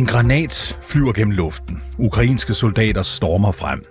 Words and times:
En 0.00 0.06
granat 0.06 0.78
flyver 0.82 1.12
gennem 1.12 1.32
luften. 1.32 1.80
Ukrainske 1.98 2.54
soldater 2.54 3.02
stormer 3.02 3.52
frem. 3.52 3.82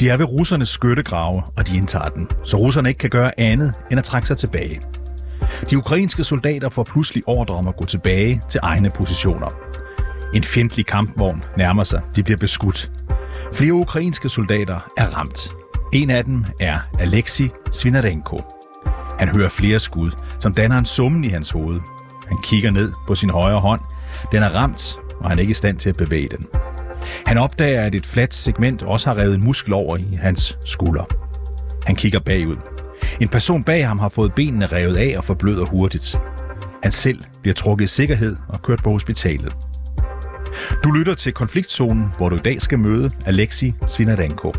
De 0.00 0.08
er 0.08 0.16
ved 0.16 0.32
russernes 0.32 0.68
skyttegrave, 0.68 1.42
og 1.56 1.68
de 1.68 1.76
indtager 1.76 2.04
den, 2.04 2.28
så 2.44 2.56
russerne 2.56 2.88
ikke 2.88 2.98
kan 2.98 3.10
gøre 3.10 3.40
andet 3.40 3.74
end 3.90 3.98
at 3.98 4.04
trække 4.04 4.28
sig 4.28 4.36
tilbage. 4.36 4.80
De 5.70 5.78
ukrainske 5.78 6.24
soldater 6.24 6.68
får 6.68 6.82
pludselig 6.82 7.22
ordre 7.26 7.54
om 7.54 7.68
at 7.68 7.76
gå 7.76 7.84
tilbage 7.84 8.40
til 8.48 8.60
egne 8.62 8.90
positioner. 8.90 9.48
En 10.34 10.44
fjendtlig 10.44 10.86
kampvogn 10.86 11.42
nærmer 11.56 11.84
sig. 11.84 12.02
De 12.16 12.22
bliver 12.22 12.38
beskudt. 12.38 12.92
Flere 13.52 13.72
ukrainske 13.72 14.28
soldater 14.28 14.78
er 14.96 15.06
ramt. 15.06 15.48
En 15.92 16.10
af 16.10 16.24
dem 16.24 16.44
er 16.60 16.78
Alexei 16.98 17.50
Svinarenko. 17.72 18.38
Han 19.18 19.28
hører 19.28 19.48
flere 19.48 19.78
skud, 19.78 20.10
som 20.40 20.54
danner 20.54 20.78
en 20.78 20.84
summen 20.84 21.24
i 21.24 21.28
hans 21.28 21.50
hoved. 21.50 21.76
Han 22.28 22.36
kigger 22.42 22.70
ned 22.70 22.92
på 23.06 23.14
sin 23.14 23.30
højre 23.30 23.60
hånd. 23.60 23.80
Den 24.32 24.42
er 24.42 24.48
ramt, 24.48 24.98
og 25.20 25.28
han 25.30 25.38
er 25.38 25.40
ikke 25.40 25.50
i 25.50 25.54
stand 25.54 25.78
til 25.78 25.88
at 25.88 25.96
bevæge 25.96 26.28
den. 26.28 26.44
Han 27.26 27.38
opdager, 27.38 27.82
at 27.82 27.94
et 27.94 28.06
fladt 28.06 28.34
segment 28.34 28.82
også 28.82 29.12
har 29.12 29.22
revet 29.22 29.34
en 29.34 29.44
muskel 29.44 29.72
over 29.72 29.96
i 29.96 30.16
hans 30.18 30.58
skulder. 30.66 31.04
Han 31.86 31.94
kigger 31.94 32.18
bagud. 32.18 32.56
En 33.20 33.28
person 33.28 33.62
bag 33.62 33.86
ham 33.86 33.98
har 33.98 34.08
fået 34.08 34.34
benene 34.34 34.66
revet 34.66 34.96
af 34.96 35.14
og 35.18 35.24
forbløder 35.24 35.64
hurtigt. 35.64 36.20
Han 36.82 36.92
selv 36.92 37.20
bliver 37.42 37.54
trukket 37.54 37.84
i 37.84 37.88
sikkerhed 37.88 38.36
og 38.48 38.62
kørt 38.62 38.82
på 38.82 38.90
hospitalet. 38.90 39.56
Du 40.84 40.90
lytter 40.90 41.14
til 41.14 41.32
konfliktzonen, 41.32 42.04
hvor 42.16 42.28
du 42.28 42.36
i 42.36 42.38
dag 42.38 42.62
skal 42.62 42.78
møde 42.78 43.10
Alexi 43.26 43.72
Svinarenko. 43.86 44.52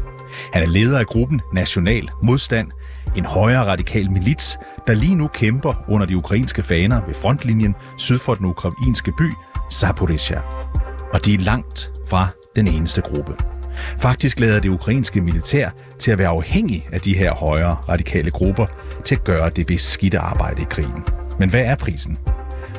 Han 0.53 0.63
er 0.63 0.67
leder 0.67 0.99
af 0.99 1.05
gruppen 1.05 1.41
National 1.53 2.09
Modstand, 2.23 2.67
en 3.15 3.25
højere 3.25 3.65
radikal 3.65 4.11
milits, 4.11 4.57
der 4.87 4.93
lige 4.93 5.15
nu 5.15 5.27
kæmper 5.27 5.85
under 5.87 6.05
de 6.05 6.15
ukrainske 6.15 6.63
faner 6.63 7.05
ved 7.05 7.15
frontlinjen 7.15 7.75
syd 7.97 8.19
for 8.19 8.33
den 8.33 8.45
ukrainske 8.45 9.11
by 9.17 9.31
Zaporizhia. 9.71 10.39
Og 11.13 11.25
de 11.25 11.33
er 11.33 11.37
langt 11.37 11.91
fra 12.09 12.27
den 12.55 12.67
eneste 12.67 13.01
gruppe. 13.01 13.35
Faktisk 13.99 14.39
lader 14.39 14.59
det 14.59 14.69
ukrainske 14.69 15.21
militær 15.21 15.69
til 15.99 16.11
at 16.11 16.17
være 16.17 16.27
afhængig 16.27 16.87
af 16.91 17.01
de 17.01 17.17
her 17.17 17.33
højere 17.33 17.71
radikale 17.71 18.31
grupper 18.31 18.65
til 19.05 19.15
at 19.15 19.23
gøre 19.23 19.49
det 19.49 19.67
beskidte 19.67 20.19
arbejde 20.19 20.61
i 20.61 20.65
krigen. 20.69 21.03
Men 21.39 21.49
hvad 21.49 21.61
er 21.65 21.75
prisen? 21.75 22.17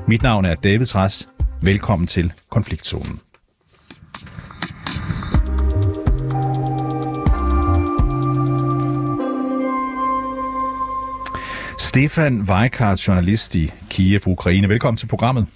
Mit 0.06 0.22
navn 0.22 0.44
er 0.44 0.54
David 0.54 0.86
Træs. 0.86 1.26
Velkommen 1.62 2.06
til 2.06 2.32
Konfliktzonen. 2.50 3.20
Stefan 11.78 12.40
Weikart, 12.48 13.08
journalist 13.08 13.54
i 13.54 13.72
Kiev, 13.88 14.20
Ukraine. 14.26 14.68
Velkommen 14.68 14.96
til 14.96 15.06
programmet. 15.06 15.46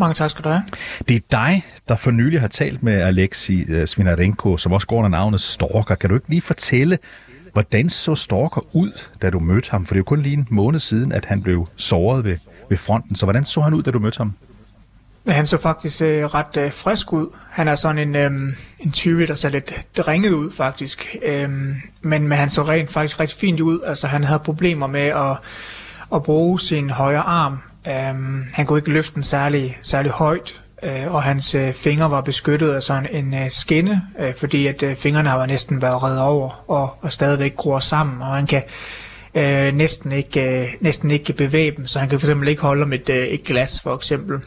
Mange 0.00 0.14
tak 0.14 0.30
skal 0.30 0.44
du 0.44 0.48
have. 0.48 0.62
Det 1.08 1.16
er 1.16 1.20
dig, 1.30 1.64
der 1.88 1.96
for 1.96 2.10
nylig 2.10 2.40
har 2.40 2.48
talt 2.48 2.82
med 2.82 3.00
Alexi 3.00 3.64
øh, 3.68 3.86
Svinarenko, 3.86 4.56
som 4.56 4.72
også 4.72 4.86
går 4.86 4.96
under 4.96 5.08
navnet 5.08 5.40
Stalker. 5.40 5.94
Kan 5.94 6.10
du 6.10 6.14
ikke 6.16 6.28
lige 6.28 6.42
fortælle, 6.42 6.98
hvordan 7.52 7.88
så 7.88 8.14
Stalker 8.14 8.66
ud, 8.72 8.92
da 9.22 9.30
du 9.30 9.38
mødte 9.38 9.70
ham? 9.70 9.86
For 9.86 9.94
det 9.94 9.96
er 9.96 10.00
jo 10.00 10.04
kun 10.04 10.22
lige 10.22 10.36
en 10.36 10.46
måned 10.50 10.80
siden, 10.80 11.12
at 11.12 11.24
han 11.24 11.42
blev 11.42 11.68
såret 11.76 12.24
ved, 12.24 12.36
ved 12.68 12.76
fronten. 12.76 13.16
Så 13.16 13.26
hvordan 13.26 13.44
så 13.44 13.60
han 13.60 13.74
ud, 13.74 13.82
da 13.82 13.90
du 13.90 13.98
mødte 13.98 14.18
ham? 14.18 14.32
Han 15.28 15.46
så 15.46 15.60
faktisk 15.60 16.02
øh, 16.02 16.24
ret 16.24 16.56
øh, 16.56 16.72
frisk 16.72 17.12
ud. 17.12 17.26
Han 17.50 17.68
er 17.68 17.74
sådan 17.74 18.08
en, 18.08 18.16
øh, 18.16 18.30
en 18.78 18.92
type, 18.92 19.26
der 19.26 19.34
ser 19.34 19.48
lidt 19.48 19.74
ringet 20.08 20.32
ud 20.32 20.50
faktisk. 20.50 21.16
Øh, 21.22 21.50
men, 21.50 21.76
men 22.02 22.32
han 22.32 22.50
så 22.50 22.62
rent 22.62 22.90
faktisk 22.90 23.20
rigtig 23.20 23.38
fint 23.38 23.60
ud. 23.60 23.80
Altså 23.86 24.06
han 24.06 24.24
havde 24.24 24.40
problemer 24.40 24.86
med 24.86 25.00
at, 25.06 25.36
at 26.14 26.22
bruge 26.22 26.60
sin 26.60 26.90
højre 26.90 27.22
arm. 27.22 27.58
Øh, 27.86 28.14
han 28.52 28.66
kunne 28.66 28.78
ikke 28.78 28.92
løfte 28.92 29.14
den 29.14 29.22
særlig, 29.22 29.78
særlig 29.82 30.10
højt. 30.10 30.62
Øh, 30.82 31.14
og 31.14 31.22
hans 31.22 31.54
øh, 31.54 31.72
fingre 31.72 32.10
var 32.10 32.20
beskyttet 32.20 32.70
af 32.70 32.82
sådan 32.82 33.06
en 33.12 33.34
øh, 33.34 33.50
skinne, 33.50 34.02
øh, 34.20 34.34
fordi 34.34 34.66
at 34.66 34.82
øh, 34.82 34.96
fingrene 34.96 35.28
har 35.28 35.46
næsten 35.46 35.82
været 35.82 36.02
reddet 36.02 36.22
over 36.22 36.64
og, 36.70 36.96
og 37.00 37.12
stadigvæk 37.12 37.56
gror 37.56 37.78
sammen, 37.78 38.22
og 38.22 38.28
han 38.28 38.46
kan 38.46 38.62
øh, 39.34 39.72
næsten, 39.74 40.12
ikke, 40.12 40.62
øh, 40.62 40.68
næsten 40.80 41.10
ikke 41.10 41.32
bevæge 41.32 41.70
dem, 41.76 41.86
så 41.86 41.98
han 41.98 42.08
kan 42.08 42.20
fx 42.20 42.28
ikke 42.48 42.62
holde 42.62 42.82
om 42.82 42.92
et, 42.92 43.10
øh, 43.10 43.26
et 43.26 43.44
glas 43.44 43.80
for 43.82 43.94
eksempel. 43.94 44.40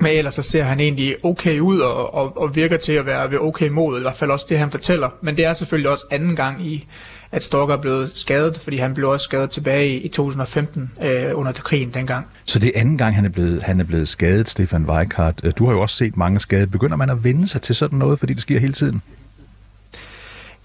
Men 0.00 0.12
ellers 0.12 0.34
så 0.34 0.42
ser 0.42 0.62
han 0.62 0.80
egentlig 0.80 1.16
okay 1.24 1.58
ud 1.58 1.80
og, 1.80 2.14
og, 2.14 2.36
og 2.36 2.56
virker 2.56 2.76
til 2.76 2.92
at 2.92 3.06
være 3.06 3.30
ved 3.30 3.38
okay 3.38 3.68
mod, 3.68 3.98
i 3.98 4.02
hvert 4.02 4.16
fald 4.16 4.30
også 4.30 4.46
det, 4.48 4.58
han 4.58 4.70
fortæller. 4.70 5.08
Men 5.22 5.36
det 5.36 5.44
er 5.44 5.52
selvfølgelig 5.52 5.90
også 5.90 6.04
anden 6.10 6.36
gang 6.36 6.66
i, 6.66 6.86
at 7.32 7.42
Stalker 7.42 7.74
er 7.74 7.80
blevet 7.80 8.12
skadet, 8.14 8.60
fordi 8.62 8.76
han 8.76 8.94
blev 8.94 9.08
også 9.08 9.24
skadet 9.24 9.50
tilbage 9.50 9.88
i, 9.88 9.96
i 9.96 10.08
2015 10.08 10.92
øh, 11.02 11.38
under 11.38 11.52
krigen 11.52 11.90
dengang. 11.94 12.26
Så 12.44 12.58
det 12.58 12.72
er 12.74 12.80
anden 12.80 12.98
gang, 12.98 13.14
han 13.14 13.24
er 13.24 13.28
blevet, 13.28 13.62
han 13.62 13.80
er 13.80 13.84
blevet 13.84 14.08
skadet, 14.08 14.48
Stefan 14.48 14.84
Weikart. 14.84 15.56
Du 15.58 15.66
har 15.66 15.72
jo 15.72 15.80
også 15.80 15.96
set 15.96 16.16
mange 16.16 16.40
skade. 16.40 16.66
Begynder 16.66 16.96
man 16.96 17.10
at 17.10 17.24
vende 17.24 17.48
sig 17.48 17.62
til 17.62 17.74
sådan 17.74 17.98
noget, 17.98 18.18
fordi 18.18 18.32
det 18.32 18.42
sker 18.42 18.58
hele 18.58 18.72
tiden? 18.72 19.02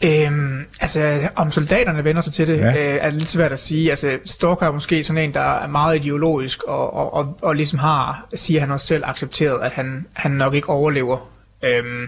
Øhm, 0.03 0.65
altså, 0.81 1.29
om 1.35 1.51
soldaterne 1.51 2.03
vender 2.03 2.21
sig 2.21 2.33
til 2.33 2.47
det, 2.47 2.57
ja. 2.57 2.67
øh, 2.67 2.97
er 3.01 3.09
det 3.09 3.13
lidt 3.13 3.29
svært 3.29 3.51
at 3.51 3.59
sige. 3.59 3.89
Altså, 3.89 4.19
Stalker 4.25 4.67
er 4.67 4.71
måske 4.71 5.03
sådan 5.03 5.23
en, 5.23 5.33
der 5.33 5.39
er 5.39 5.67
meget 5.67 5.95
ideologisk, 5.95 6.63
og, 6.63 6.93
og, 6.93 7.13
og, 7.13 7.37
og 7.41 7.55
ligesom 7.55 7.79
har, 7.79 8.27
siger 8.33 8.59
han 8.59 8.71
også 8.71 8.87
selv, 8.87 9.03
accepteret, 9.05 9.61
at 9.61 9.71
han, 9.71 10.05
han 10.13 10.31
nok 10.31 10.53
ikke 10.53 10.69
overlever. 10.69 11.29
Øhm, 11.63 12.07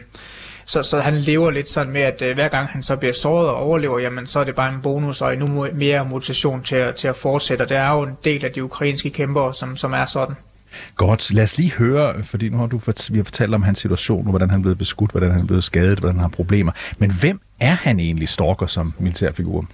så, 0.68 0.84
så 0.84 1.00
han 1.00 1.16
lever 1.16 1.52
lidt 1.52 1.70
sådan 1.70 1.94
med, 1.94 2.02
at 2.02 2.22
øh, 2.22 2.36
hver 2.36 2.48
gang 2.48 2.68
han 2.68 2.84
så 2.84 2.96
bliver 2.96 3.14
såret 3.14 3.50
og 3.50 3.56
overlever, 3.56 4.00
jamen 4.00 4.28
så 4.28 4.40
er 4.40 4.44
det 4.44 4.56
bare 4.56 4.74
en 4.74 4.82
bonus 4.82 5.22
og 5.22 5.34
endnu 5.34 5.68
mere 5.74 6.06
motivation 6.06 6.64
til 6.64 6.76
at, 6.76 6.96
til 6.96 7.08
at 7.08 7.16
fortsætte. 7.16 7.62
Og 7.62 7.70
det 7.70 7.78
er 7.78 7.94
jo 7.94 8.04
en 8.04 8.18
del 8.24 8.46
af 8.46 8.52
de 8.52 8.64
ukrainske 8.64 9.10
kæmpere, 9.10 9.54
som, 9.54 9.78
som 9.78 9.94
er 9.94 10.06
sådan. 10.06 10.36
Godt. 10.96 11.34
Lad 11.34 11.44
os 11.44 11.58
lige 11.58 11.72
høre, 11.72 12.24
fordi 12.24 12.50
nu 12.50 12.58
har 12.58 12.68
du 12.68 12.80
vi 13.12 13.18
har 13.18 13.24
fortalt 13.24 13.54
om 13.54 13.64
hans 13.64 13.80
situation, 13.80 14.30
hvordan 14.30 14.50
han 14.50 14.60
er 14.60 14.62
blevet 14.62 14.78
beskudt, 14.78 15.12
hvordan 15.12 15.32
han 15.32 15.42
er 15.42 15.46
blevet 15.46 15.64
skadet, 15.64 16.00
hvordan 16.00 16.16
han 16.16 16.22
har 16.22 16.30
problemer. 16.30 16.72
Men 16.98 17.12
hvem 17.12 17.42
er 17.60 17.74
han 17.74 18.00
egentlig 18.00 18.30
stalker 18.30 18.66
som 18.66 18.94
militærfigur? 19.00 19.66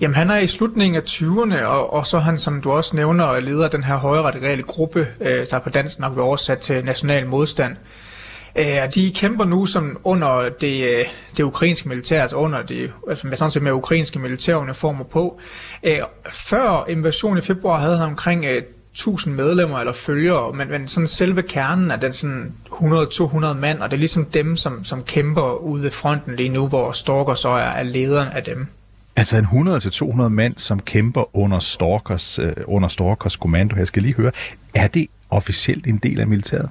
Jamen 0.00 0.14
han 0.14 0.30
er 0.30 0.38
i 0.38 0.46
slutningen 0.46 0.96
af 0.96 1.02
20'erne, 1.06 1.64
og, 1.64 1.92
og 1.92 2.06
så 2.06 2.18
han, 2.18 2.38
som 2.38 2.60
du 2.60 2.72
også 2.72 2.96
nævner, 2.96 3.40
leder 3.40 3.68
den 3.68 3.84
her 3.84 3.96
højre 3.96 4.22
radikale 4.22 4.62
gruppe, 4.62 5.08
øh, 5.20 5.46
der 5.50 5.58
på 5.58 5.70
dansk 5.70 5.98
nok 5.98 6.14
vil 6.14 6.22
oversat 6.22 6.58
til 6.58 6.84
national 6.84 7.26
modstand. 7.26 7.76
Øh, 8.56 8.94
de 8.94 9.12
kæmper 9.14 9.44
nu 9.44 9.66
som 9.66 9.98
under 10.04 10.48
det, 10.60 10.84
øh, 10.84 11.04
det 11.36 11.42
ukrainske 11.42 11.88
militær, 11.88 12.22
altså 12.22 12.36
under 12.36 12.62
det, 12.62 12.92
altså 13.10 13.26
med 13.26 13.36
sådan 13.36 13.50
set 13.50 13.62
med 13.62 13.72
ukrainske 13.72 14.18
militæruniformer 14.18 15.04
på. 15.04 15.40
Øh, 15.82 15.98
før 16.30 16.84
invasionen 16.88 17.38
i 17.38 17.42
februar 17.42 17.80
havde 17.80 17.98
han 17.98 18.06
omkring 18.06 18.44
øh, 18.44 18.62
1000 18.92 19.34
medlemmer 19.34 19.78
eller 19.78 19.92
følgere, 19.92 20.52
men, 20.52 20.70
men 20.70 20.88
sådan 20.88 21.06
selve 21.06 21.42
kernen 21.42 21.90
er 21.90 21.96
den 21.96 22.12
sådan 22.12 22.52
100-200 22.70 23.52
mand, 23.52 23.80
og 23.80 23.90
det 23.90 23.96
er 23.96 24.00
ligesom 24.00 24.24
dem, 24.24 24.56
som, 24.56 24.84
som 24.84 25.02
kæmper 25.02 25.62
ude 25.62 25.82
ved 25.82 25.90
fronten 25.90 26.36
lige 26.36 26.48
nu, 26.48 26.68
hvor 26.68 26.92
Stalker 26.92 27.34
så 27.34 27.48
er, 27.48 27.62
er 27.62 27.82
lederen 27.82 28.28
af 28.28 28.44
dem. 28.44 28.66
Altså 29.16 29.36
en 29.36 29.44
100-200 29.44 30.28
mand, 30.28 30.56
som 30.56 30.80
kæmper 30.80 31.36
under 31.36 31.58
Stalkers, 31.58 32.38
øh, 32.38 32.52
under 32.64 32.88
Stalkers 32.88 33.36
kommando. 33.36 33.76
Jeg 33.76 33.86
skal 33.86 34.02
lige 34.02 34.14
høre, 34.14 34.32
er 34.74 34.88
det 34.88 35.06
officielt 35.30 35.86
en 35.86 35.98
del 35.98 36.20
af 36.20 36.26
militæret? 36.26 36.68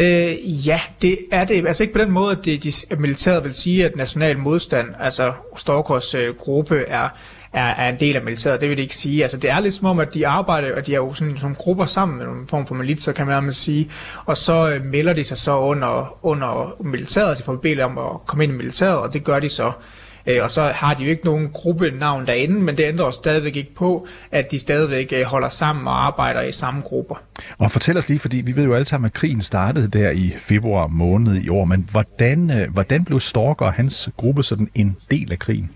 Øh, 0.00 0.66
ja, 0.66 0.80
det 1.02 1.18
er 1.32 1.44
det. 1.44 1.66
Altså 1.66 1.82
ikke 1.82 1.92
på 1.92 1.98
den 1.98 2.10
måde, 2.10 2.32
at, 2.32 2.44
det, 2.44 2.62
de, 2.62 2.72
at 2.90 3.00
militæret 3.00 3.44
vil 3.44 3.54
sige, 3.54 3.84
at 3.84 3.96
national 3.96 4.38
modstand, 4.38 4.88
altså 5.00 5.32
Storkors 5.56 6.14
øh, 6.14 6.34
gruppe, 6.36 6.84
er 6.88 7.08
er, 7.52 7.66
er 7.66 7.88
en 7.88 8.00
del 8.00 8.16
af 8.16 8.22
militæret. 8.22 8.60
Det 8.60 8.68
vil 8.68 8.76
det 8.76 8.82
ikke 8.82 8.96
sige. 8.96 9.22
Altså, 9.22 9.36
det 9.36 9.50
er 9.50 9.60
lidt 9.60 9.74
som 9.74 9.86
om, 9.86 9.98
at 9.98 10.14
de 10.14 10.26
arbejder, 10.26 10.76
og 10.76 10.86
de 10.86 10.92
er 10.92 10.96
jo 10.96 11.14
sådan 11.14 11.38
nogle 11.42 11.56
grupper 11.56 11.84
sammen 11.84 12.18
med 12.18 12.26
en 12.26 12.46
form 12.46 12.66
for 12.66 12.74
militser, 12.74 13.12
kan 13.12 13.26
man 13.26 13.34
nærmest 13.34 13.62
sige. 13.62 13.90
Og 14.24 14.36
så 14.36 14.72
øh, 14.72 14.84
melder 14.84 15.12
de 15.12 15.24
sig 15.24 15.38
så 15.38 15.58
under, 15.58 16.18
under 16.22 16.76
militæret, 16.80 17.38
de 17.38 17.42
får 17.42 17.56
bedt 17.56 17.80
om 17.80 17.98
at 17.98 18.26
komme 18.26 18.44
ind 18.44 18.52
i 18.52 18.56
militæret, 18.56 18.98
og 18.98 19.12
det 19.12 19.24
gør 19.24 19.40
de 19.40 19.48
så. 19.48 19.72
Øh, 20.26 20.42
og 20.42 20.50
så 20.50 20.62
har 20.62 20.94
de 20.94 21.02
jo 21.02 21.10
ikke 21.10 21.24
nogen 21.24 21.50
gruppenavn 21.52 22.26
derinde, 22.26 22.60
men 22.60 22.76
det 22.76 22.84
ændrer 22.84 23.10
stadigvæk 23.10 23.56
ikke 23.56 23.74
på, 23.74 24.06
at 24.30 24.50
de 24.50 24.58
stadigvæk 24.58 25.12
øh, 25.12 25.24
holder 25.24 25.48
sammen 25.48 25.88
og 25.88 26.06
arbejder 26.06 26.42
i 26.42 26.52
samme 26.52 26.80
grupper. 26.80 27.14
Og 27.58 27.70
fortæl 27.70 27.96
os 27.96 28.08
lige, 28.08 28.18
fordi 28.18 28.36
vi 28.36 28.56
ved 28.56 28.64
jo 28.64 28.74
alle 28.74 28.84
sammen, 28.84 29.06
at 29.06 29.12
krigen 29.12 29.40
startede 29.40 29.88
der 29.88 30.10
i 30.10 30.34
februar 30.38 30.86
måned 30.86 31.34
i 31.34 31.48
år, 31.48 31.64
men 31.64 31.88
hvordan, 31.90 32.50
øh, 32.50 32.72
hvordan 32.72 33.04
blev 33.04 33.20
Storker 33.20 33.66
og 33.66 33.72
hans 33.72 34.08
gruppe 34.16 34.42
sådan 34.42 34.70
en 34.74 34.96
del 35.10 35.32
af 35.32 35.38
krigen? 35.38 35.70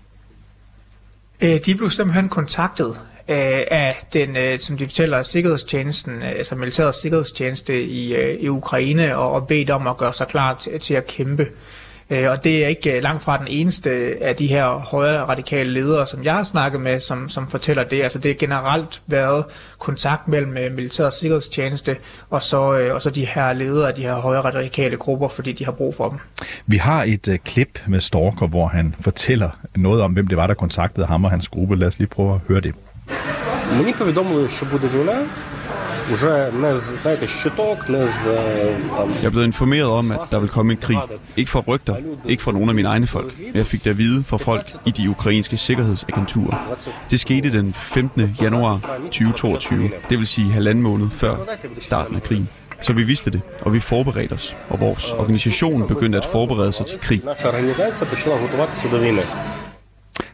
Øh, 1.41 1.59
de 1.65 1.75
blev 1.75 1.89
simpelthen 1.89 2.29
kontaktet 2.29 2.99
øh, 3.29 3.61
af 3.71 4.05
den, 4.13 4.35
øh, 4.35 4.59
som 4.59 4.77
de 4.77 4.85
fortæller, 4.85 5.21
sikkerhedstjenesten, 5.21 6.21
altså 6.21 6.55
militærets 6.55 7.01
sikkerhedstjeneste 7.01 7.83
i, 7.83 8.15
i 8.39 8.49
Ukraine, 8.49 9.17
og, 9.17 9.31
og 9.31 9.47
bedt 9.47 9.69
om 9.69 9.87
at 9.87 9.97
gøre 9.97 10.13
sig 10.13 10.27
klar 10.27 10.55
til, 10.55 10.79
til 10.79 10.93
at 10.93 11.07
kæmpe. 11.07 11.47
Og 12.10 12.44
det 12.44 12.64
er 12.64 12.68
ikke 12.68 13.00
langt 13.00 13.22
fra 13.22 13.38
den 13.38 13.46
eneste 13.48 13.90
af 14.20 14.36
de 14.36 14.46
her 14.46 14.66
højre 14.66 15.24
radikale 15.24 15.70
ledere, 15.70 16.06
som 16.06 16.24
jeg 16.24 16.34
har 16.34 16.42
snakket 16.42 16.80
med, 16.80 17.00
som, 17.00 17.28
som 17.28 17.48
fortæller 17.48 17.84
det. 17.84 18.02
Altså 18.02 18.18
det 18.18 18.30
er 18.30 18.34
generelt 18.34 19.02
været 19.06 19.44
kontakt 19.78 20.28
mellem 20.28 20.52
militærets 20.52 21.16
sikkerhedstjeneste 21.16 21.96
og 22.30 22.42
så, 22.42 22.60
og 22.94 23.02
så 23.02 23.10
de 23.10 23.26
her 23.26 23.52
ledere 23.52 23.88
af 23.88 23.94
de 23.94 24.02
her 24.02 24.14
højre 24.14 24.40
radikale 24.40 24.96
grupper, 24.96 25.28
fordi 25.28 25.52
de 25.52 25.64
har 25.64 25.72
brug 25.72 25.94
for 25.94 26.08
dem. 26.08 26.18
Vi 26.66 26.76
har 26.76 27.02
et 27.02 27.28
uh, 27.28 27.34
klip 27.44 27.78
med 27.86 28.00
Stalker, 28.00 28.46
hvor 28.46 28.66
han 28.66 28.94
fortæller 29.00 29.50
noget 29.76 30.02
om, 30.02 30.12
hvem 30.12 30.26
det 30.26 30.36
var, 30.36 30.46
der 30.46 30.54
kontaktede 30.54 31.06
ham 31.06 31.24
og 31.24 31.30
hans 31.30 31.48
gruppe. 31.48 31.76
Lad 31.76 31.86
os 31.86 31.98
lige 31.98 32.08
prøve 32.08 32.34
at 32.34 32.40
høre 32.48 32.60
det. 32.60 32.74
Мені 33.76 33.92
повідомили, 33.92 34.48
що 34.48 34.66
буде 34.66 34.86
війна. 34.94 35.26
Уже 36.12 36.52
не 36.52 36.78
з 36.78 36.92
знаєте, 37.02 37.26
щиток, 37.26 37.88
не 37.88 38.06
з 38.06 38.24
там 38.96 39.08
Jeg 39.22 39.26
er 39.26 39.30
blevet 39.30 39.46
informeret 39.46 39.88
om, 39.88 40.10
at 40.12 40.20
der 40.30 40.38
vil 40.38 40.48
komme 40.48 40.72
en 40.72 40.78
krig. 40.78 40.98
Ikke 41.36 41.50
fra 41.50 41.62
rygter, 41.68 41.94
ikke 42.26 42.42
fra 42.42 42.52
nogle 42.52 42.68
af 42.68 42.74
mine 42.74 42.88
egne 42.88 43.06
folk. 43.06 43.34
Men 43.38 43.56
jeg 43.56 43.66
fik 43.66 43.84
det 43.84 43.90
at 43.90 43.98
vide 43.98 44.24
fra 44.24 44.36
folk 44.36 44.66
i 44.86 44.90
de 44.90 45.10
ukrainske 45.10 45.56
sikkerhedsagenturer. 45.56 46.76
Det 47.10 47.20
skete 47.20 47.52
den 47.52 47.74
15. 47.74 48.36
januar 48.42 48.80
2022, 49.04 49.90
det 50.10 50.18
vil 50.18 50.26
sige 50.26 50.52
halvanden 50.52 50.82
måned 50.82 51.06
før 51.12 51.36
starten 51.80 52.16
af 52.16 52.22
krigen. 52.22 52.48
Så 52.82 52.92
vi 52.92 53.02
vidste 53.02 53.30
det, 53.30 53.40
og 53.60 53.72
vi 53.72 53.80
forberedte 53.80 54.32
os, 54.32 54.56
og 54.68 54.80
vores 54.80 55.12
organisation 55.12 55.88
begyndte 55.88 56.18
at 56.18 56.24
forberede 56.24 56.72
sig 56.72 56.86
til 56.86 56.98
krig. 57.00 57.22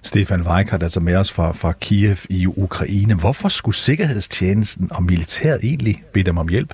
Stefan 0.02 0.42
Weikart, 0.42 0.84
altså 0.84 1.00
med 1.00 1.16
os 1.16 1.32
fra, 1.32 1.52
fra 1.52 1.72
Kiev 1.72 2.18
i 2.30 2.48
Ukraine. 2.48 3.16
Hvorfor 3.16 3.50
skulle 3.50 3.76
Sikkerhedstjenesten 3.76 4.92
og 4.92 5.04
militæret 5.04 5.64
egentlig 5.64 6.04
bede 6.14 6.26
dem 6.26 6.38
om 6.38 6.48
hjælp? 6.48 6.74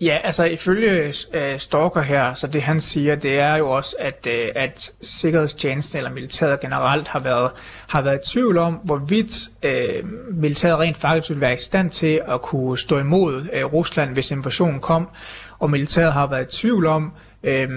Ja, 0.00 0.18
altså 0.24 0.44
ifølge 0.44 1.12
øh, 1.34 1.58
Stalker 1.58 2.02
her, 2.02 2.34
så 2.34 2.46
det 2.46 2.62
han 2.62 2.80
siger, 2.80 3.14
det 3.14 3.38
er 3.38 3.56
jo 3.56 3.70
også, 3.70 3.96
at, 3.98 4.26
øh, 4.30 4.48
at 4.56 4.90
sikkerhedstjenesten 5.00 5.98
eller 5.98 6.10
militæret 6.10 6.60
generelt 6.60 7.08
har 7.08 7.20
været, 7.20 7.50
har 7.88 8.02
været 8.02 8.20
i 8.26 8.32
tvivl 8.32 8.58
om, 8.58 8.74
hvorvidt 8.74 9.48
øh, 9.62 10.04
militæret 10.30 10.78
rent 10.78 10.96
faktisk 10.96 11.28
ville 11.30 11.40
være 11.40 11.54
i 11.54 11.56
stand 11.56 11.90
til 11.90 12.20
at 12.28 12.42
kunne 12.42 12.78
stå 12.78 12.98
imod 12.98 13.46
øh, 13.52 13.64
Rusland, 13.64 14.12
hvis 14.12 14.30
invasionen 14.30 14.80
kom. 14.80 15.08
Og 15.58 15.70
militæret 15.70 16.12
har 16.12 16.26
været 16.26 16.54
i 16.54 16.60
tvivl 16.60 16.86
om, 16.86 17.12
øh, 17.42 17.68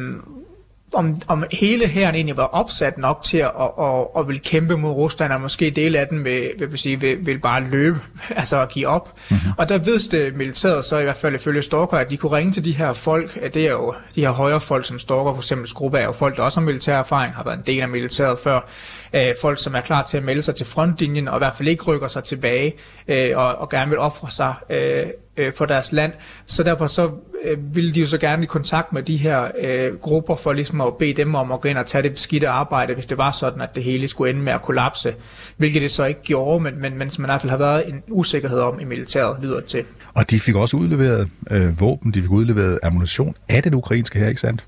om, 0.94 1.22
om 1.28 1.44
hele 1.52 1.88
herren 1.88 2.16
egentlig 2.16 2.38
var 2.38 2.44
opsat 2.44 2.98
nok 2.98 3.24
til 3.24 3.38
at, 3.38 3.52
at, 3.60 3.70
at, 3.80 4.08
at 4.18 4.28
vil 4.28 4.42
kæmpe 4.42 4.78
mod 4.78 4.92
Rusland, 4.92 5.34
og 5.34 5.42
måske 5.42 5.70
dele 5.70 6.00
af 6.00 6.08
den 6.08 6.24
vil, 6.24 6.52
vil, 6.60 6.78
sige, 6.78 7.00
vil, 7.00 7.26
vil 7.26 7.40
bare 7.40 7.64
løbe, 7.64 8.00
altså 8.36 8.62
at 8.62 8.70
give 8.70 8.88
op. 8.88 9.12
Mm-hmm. 9.30 9.52
Og 9.58 9.70
der 9.70 9.78
vidste 9.78 10.32
militæret 10.32 10.86
så 10.86 10.98
i 10.98 11.04
hvert 11.04 11.16
fald 11.16 11.36
ifølge 11.36 11.62
Stalker, 11.62 11.98
at 11.98 12.10
de 12.10 12.18
kunne 12.18 12.32
ringe 12.32 12.52
til 12.52 12.66
de 12.66 12.72
her 12.72 12.94
folk, 12.94 13.38
at 13.42 13.54
det 13.54 13.66
er 13.66 13.72
jo 13.72 13.94
de 14.16 14.22
her 14.22 14.32
højre 14.32 14.62
folk, 14.62 14.86
som 14.86 15.00
Stalker 15.00 15.34
for 15.34 15.42
eksempel 15.42 15.70
gruppe 15.74 15.98
er 15.98 16.06
jo 16.06 16.12
folk, 16.12 16.36
der 16.36 16.44
også 16.44 16.60
har 16.60 16.66
militær 16.66 16.98
erfaring, 16.98 17.36
har 17.36 17.44
været 17.44 17.58
en 17.58 17.64
del 17.68 17.82
af 17.82 17.90
militæret 17.90 18.40
før. 18.40 18.70
Øh, 19.14 19.36
folk, 19.42 19.64
som 19.64 19.76
er 19.76 19.82
klar 19.82 20.04
til 20.04 20.18
at 20.18 20.24
melde 20.24 20.42
sig 20.42 20.56
til 20.56 20.66
frontlinjen, 20.66 21.28
og 21.28 21.38
i 21.38 21.40
hvert 21.40 21.56
fald 21.56 21.70
ikke 21.70 21.84
rykker 21.84 22.08
sig 22.08 22.24
tilbage, 22.24 22.74
øh, 23.08 23.38
og, 23.38 23.56
og 23.56 23.70
gerne 23.70 23.90
vil 23.90 24.00
ofre 24.00 24.32
sig 24.32 24.54
øh, 24.70 25.08
øh, 25.38 25.54
for 25.54 25.66
deres 25.66 25.92
land. 25.92 26.14
Så 26.46 26.64
derfor 26.64 26.88
så 26.88 27.12
øh, 27.44 27.76
ville 27.76 27.92
de 27.92 28.00
jo 28.00 28.06
så 28.06 28.18
gerne 28.18 28.44
i 28.44 28.46
kontakt 28.46 28.94
med 28.94 29.04
de 29.04 29.18
her 29.18 29.52
øh, 29.62 29.98
grupper 30.00 30.36
for 30.36 30.54
ligesom 30.54 30.82
at 30.82 30.98
bede 30.98 31.14
dem 31.14 31.36
om 31.36 31.52
at 31.52 31.62
gå 31.62 31.70
ind 31.70 31.78
og 31.78 31.86
tage 31.86 32.02
det 32.04 32.14
beskidte 32.14 32.48
arbejde, 32.48 32.94
hvis 32.94 33.06
det 33.06 33.18
var 33.18 33.32
sådan, 33.32 33.62
at 33.62 33.76
det 33.76 33.84
hele 33.84 34.08
skulle 34.08 34.30
ende 34.30 34.42
med 34.42 34.54
at 34.54 34.62
kollapse. 34.62 35.16
Hvilket 35.58 35.82
det 35.82 35.92
så 35.92 36.06
ikke 36.06 36.22
gjorde, 36.22 36.64
men, 36.64 36.82
men, 36.82 36.98
men 36.98 37.10
som 37.10 37.22
man 37.22 37.30
i 37.30 37.32
hvert 37.32 37.42
fald 37.42 37.52
har 37.52 37.58
været 37.58 37.90
en 37.90 38.04
usikkerhed 38.08 38.60
om 38.60 38.80
i 38.80 38.84
militæret, 38.84 39.38
lyder 39.42 39.56
det 39.56 39.66
til. 39.66 39.84
Og 40.14 40.32
de 40.32 40.40
fik 40.40 40.56
også 40.56 40.78
udleveret 40.78 41.30
øh, 41.52 41.80
våben, 41.80 42.14
de 42.14 42.22
fik 42.22 42.32
udleveret 42.32 42.80
ammunition 42.84 43.36
af 43.50 43.64
den 43.64 43.74
ukrainske 43.74 44.20
her, 44.20 44.28
ikke 44.28 44.42
sandt? 44.42 44.66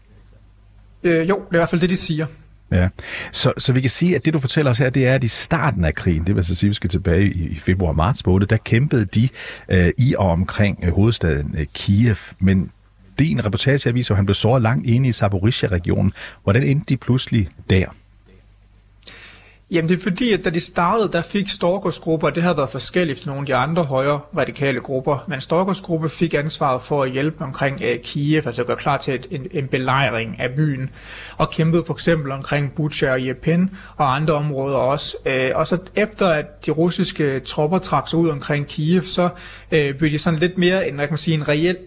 Øh, 1.04 1.30
jo, 1.30 1.36
det 1.36 1.52
er 1.52 1.56
i 1.56 1.58
hvert 1.58 1.70
fald 1.70 1.82
det, 1.82 1.90
de 1.90 1.98
siger. 1.98 2.26
Ja, 2.72 2.88
så, 3.32 3.54
så 3.58 3.74
vi 3.74 3.82
kan 3.82 3.90
sige, 3.90 4.16
at 4.16 4.26
det 4.26 4.34
du 4.34 4.40
fortæller 4.40 4.72
os 4.72 4.78
her, 4.78 4.90
det 4.90 5.08
er, 5.08 5.16
at 5.16 5.24
i 5.24 5.28
starten 5.28 5.86
af 5.86 5.96
krigen, 5.96 6.28
det 6.28 6.36
vil 6.36 6.44
så 6.44 6.56
sige, 6.56 6.68
at 6.68 6.70
vi 6.70 6.74
skal 6.74 6.90
tilbage 6.90 7.34
i, 7.34 7.48
i 7.48 7.60
februar-marts 7.60 8.26
måned, 8.26 8.48
der 8.48 8.58
kæmpede 8.58 9.06
de 9.06 9.30
øh, 9.70 9.92
i 9.98 10.16
og 10.18 10.32
omkring 10.32 10.80
øh, 10.84 10.94
hovedstaden 10.94 11.56
øh, 11.58 11.66
Kiev, 11.74 12.16
men 12.40 12.72
din 13.20 13.46
reportage 13.46 13.90
her 13.90 13.94
viser, 13.94 14.14
at 14.14 14.16
han 14.16 14.26
blev 14.26 14.36
såret 14.36 14.62
langt 14.62 14.88
inde 14.88 15.10
i 15.10 15.12
Zaporizhia-regionen. 15.12 16.12
Hvordan 16.44 16.64
endte 16.64 16.86
de 16.90 16.98
pludselig 16.98 17.50
der? 17.70 17.86
Jamen 19.74 19.90
det 19.90 19.98
er 19.98 20.02
fordi, 20.02 20.32
at 20.32 20.46
da 20.46 20.50
de 20.50 20.60
startede, 20.60 21.10
der 21.12 21.22
fik 21.22 21.50
Storkos 21.50 22.00
grupper, 22.00 22.30
det 22.30 22.44
havde 22.44 22.58
været 22.58 22.70
forskelligt 22.70 23.24
fra 23.24 23.32
nogle 23.32 23.42
af 23.42 23.46
de 23.46 23.56
andre 23.56 23.84
højre 23.84 24.20
radikale 24.38 24.80
grupper, 24.80 25.26
men 25.28 25.42
Storkos 25.42 25.82
gruppe 25.82 26.10
fik 26.10 26.34
ansvaret 26.34 26.82
for 26.82 27.04
at 27.04 27.12
hjælpe 27.12 27.44
omkring 27.44 27.82
uh, 27.82 28.02
Kiev, 28.04 28.42
altså 28.46 28.64
gøre 28.64 28.78
klar 28.78 28.98
til 28.98 29.14
et, 29.14 29.28
en, 29.32 29.48
en 29.52 29.68
belejring 29.68 30.40
af 30.40 30.50
byen, 30.56 30.90
og 31.38 31.50
kæmpede 31.50 31.84
for 31.86 31.94
eksempel 31.94 32.32
omkring 32.32 32.76
Bucha 32.76 33.12
og 33.12 33.22
Irpin 33.22 33.70
og 33.98 34.16
andre 34.16 34.34
områder 34.34 34.78
også. 34.78 35.18
Uh, 35.26 35.58
og 35.58 35.68
så 35.68 35.78
efter 35.96 36.28
at 36.28 36.66
de 36.66 36.72
russiske 36.72 37.40
tropper 37.40 37.80
trak 37.80 38.08
sig 38.08 38.20
ud 38.20 38.30
omkring 38.30 38.68
Kiev, 38.68 39.02
så 39.02 39.24
uh, 39.24 39.98
blev 39.98 40.12
de 40.12 40.20
sådan 40.20 40.40
lidt 40.40 40.58
mere 40.58 40.88
en, 40.88 40.96
hvad 40.96 41.06
kan 41.08 41.14
man 41.14 41.18
sige, 41.18 41.36
en 41.36 41.48
reel 41.48 41.78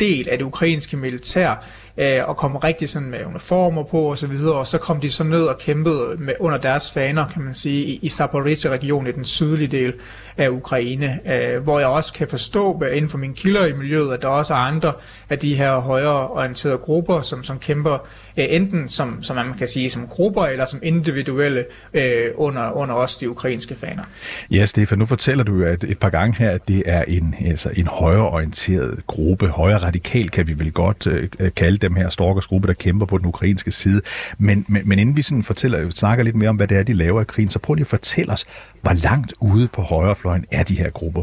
del 0.00 0.28
af 0.28 0.38
det 0.38 0.44
ukrainske 0.44 0.96
militær, 0.96 1.64
øh, 1.96 2.28
og 2.28 2.36
kom 2.36 2.56
rigtig 2.56 2.88
sådan 2.88 3.10
med 3.10 3.26
uniformer 3.26 3.82
på 3.82 4.00
og 4.00 4.18
så 4.18 4.26
videre, 4.26 4.54
og 4.54 4.66
så 4.66 4.78
kom 4.78 5.00
de 5.00 5.10
så 5.10 5.24
ned 5.24 5.42
og 5.42 5.58
kæmpede 5.58 6.16
med, 6.18 6.34
under 6.40 6.58
deres 6.58 6.92
faner, 6.92 7.26
kan 7.28 7.42
man 7.42 7.54
sige, 7.54 7.84
i, 7.84 7.98
i 8.02 8.08
Zaporizhia-regionen 8.08 9.06
i 9.06 9.12
den 9.12 9.24
sydlige 9.24 9.68
del 9.68 9.94
af 10.40 10.48
Ukraine, 10.48 11.20
øh, 11.26 11.62
hvor 11.62 11.78
jeg 11.78 11.88
også 11.88 12.12
kan 12.12 12.28
forstå 12.28 12.82
inden 12.82 13.10
for 13.10 13.18
mine 13.18 13.34
kilder 13.34 13.66
i 13.66 13.72
miljøet, 13.72 14.12
at 14.12 14.22
der 14.22 14.28
også 14.28 14.54
er 14.54 14.58
andre 14.58 14.92
af 15.30 15.38
de 15.38 15.54
her 15.54 15.78
højreorienterede 15.78 16.78
grupper, 16.78 17.20
som, 17.20 17.44
som 17.44 17.58
kæmper 17.58 18.08
øh, 18.38 18.46
enten 18.48 18.88
som, 18.88 19.22
som 19.22 19.36
man 19.36 19.54
kan 19.58 19.68
sige 19.68 19.90
som 19.90 20.06
grupper, 20.06 20.42
eller 20.42 20.64
som 20.64 20.80
individuelle 20.82 21.64
øh, 21.94 22.24
under, 22.34 22.70
under 22.70 22.94
også 22.94 23.18
de 23.20 23.30
ukrainske 23.30 23.74
faner. 23.74 24.02
Ja, 24.50 24.64
Stefan, 24.64 24.98
nu 24.98 25.06
fortæller 25.06 25.44
du 25.44 25.54
jo 25.54 25.66
at 25.66 25.84
et 25.84 25.98
par 25.98 26.10
gange 26.10 26.38
her, 26.38 26.50
at 26.50 26.68
det 26.68 26.82
er 26.86 27.04
en, 27.08 27.34
altså 27.46 27.70
en 27.76 27.86
højreorienteret 27.86 29.06
gruppe, 29.06 29.48
højre 29.48 29.78
radikal 29.78 30.28
kan 30.28 30.48
vi 30.48 30.58
vel 30.58 30.72
godt 30.72 31.06
øh, 31.06 31.28
øh, 31.38 31.50
kalde 31.56 31.78
dem 31.78 31.94
her, 31.94 32.08
Storkers 32.08 32.46
gruppe, 32.46 32.68
der 32.68 32.74
kæmper 32.74 33.06
på 33.06 33.18
den 33.18 33.26
ukrainske 33.26 33.72
side. 33.72 34.00
Men, 34.38 34.64
men, 34.68 34.82
men 34.88 34.98
inden 34.98 35.16
vi 35.16 35.22
sådan 35.22 35.42
fortæller, 35.42 35.90
snakker 35.90 36.24
lidt 36.24 36.36
mere 36.36 36.48
om, 36.48 36.56
hvad 36.56 36.68
det 36.68 36.78
er, 36.78 36.82
de 36.82 36.92
laver 36.92 37.20
i 37.20 37.24
krigen, 37.24 37.50
så 37.50 37.58
prøv 37.58 37.74
lige 37.74 37.82
at 37.82 37.86
fortælle 37.86 38.32
os, 38.32 38.46
hvor 38.82 38.92
langt 38.92 39.34
ude 39.40 39.68
på 39.68 39.82
højrefløjen 39.82 40.29
er 40.50 40.62
de 40.62 40.78
her 40.78 40.90
grupper? 40.90 41.22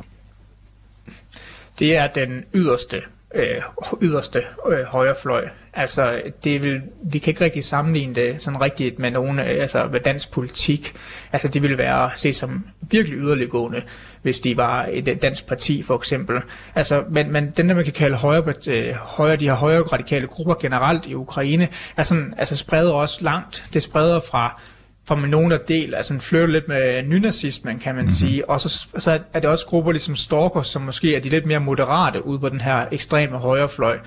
Det 1.79 1.95
er 1.95 2.07
den 2.07 2.45
yderste 2.53 3.01
øh, 3.35 3.61
yderste 4.01 4.43
øh, 4.69 4.83
højrefløj. 4.83 5.49
Altså, 5.73 6.21
det 6.43 6.63
vil, 6.63 6.81
vi 7.03 7.19
kan 7.19 7.31
ikke 7.31 7.43
rigtig 7.43 7.63
sammenligne 7.63 8.15
det 8.15 8.41
sådan 8.41 8.61
rigtigt 8.61 8.99
med 8.99 9.11
nogen, 9.11 9.39
øh, 9.39 9.61
altså 9.61 9.87
med 9.91 9.99
dansk 9.99 10.31
politik. 10.31 10.93
Altså, 11.31 11.47
det 11.47 11.61
ville 11.61 11.77
være 11.77 12.11
set 12.15 12.35
som 12.35 12.65
virkelig 12.81 13.19
yderliggående, 13.19 13.81
hvis 14.21 14.39
de 14.39 14.57
var 14.57 14.89
et 14.91 15.21
dansk 15.21 15.47
parti, 15.47 15.81
for 15.81 15.95
eksempel. 15.95 16.41
Altså, 16.75 17.03
men, 17.09 17.31
men 17.31 17.53
den 17.57 17.69
der, 17.69 17.75
man 17.75 17.83
kan 17.83 17.93
kalde 17.93 18.15
højre, 18.15 18.53
øh, 18.67 18.93
højre, 18.95 19.35
de 19.35 19.45
her 19.45 19.55
højre 19.55 19.81
radikale 19.81 20.27
grupper 20.27 20.55
generelt 20.55 21.05
i 21.07 21.13
Ukraine, 21.13 21.67
er 21.97 22.03
sådan, 22.03 22.33
altså 22.37 22.55
spreder 22.57 22.91
også 22.91 23.17
langt. 23.21 23.65
Det 23.73 23.83
spreder 23.83 24.19
fra 24.19 24.61
for 25.07 25.15
nogen 25.15 25.51
der 25.51 25.57
del, 25.57 25.95
altså 25.95 26.13
en 26.13 26.21
flirte 26.21 26.51
lidt 26.51 26.67
med 26.67 27.03
nynazismen, 27.03 27.79
kan 27.79 27.95
man 27.95 28.03
mm-hmm. 28.03 28.11
sige. 28.11 28.49
Og 28.49 28.61
så, 28.61 28.87
så 28.97 29.19
er 29.33 29.39
det 29.39 29.49
også 29.49 29.67
grupper 29.67 29.91
ligesom 29.91 30.15
Stalker, 30.15 30.61
som 30.61 30.81
måske 30.81 31.15
er 31.15 31.19
de 31.19 31.29
lidt 31.29 31.45
mere 31.45 31.59
moderate 31.59 32.25
ude 32.25 32.39
på 32.39 32.49
den 32.49 32.61
her 32.61 32.85
ekstreme 32.91 33.37
højrefløj. 33.37 33.99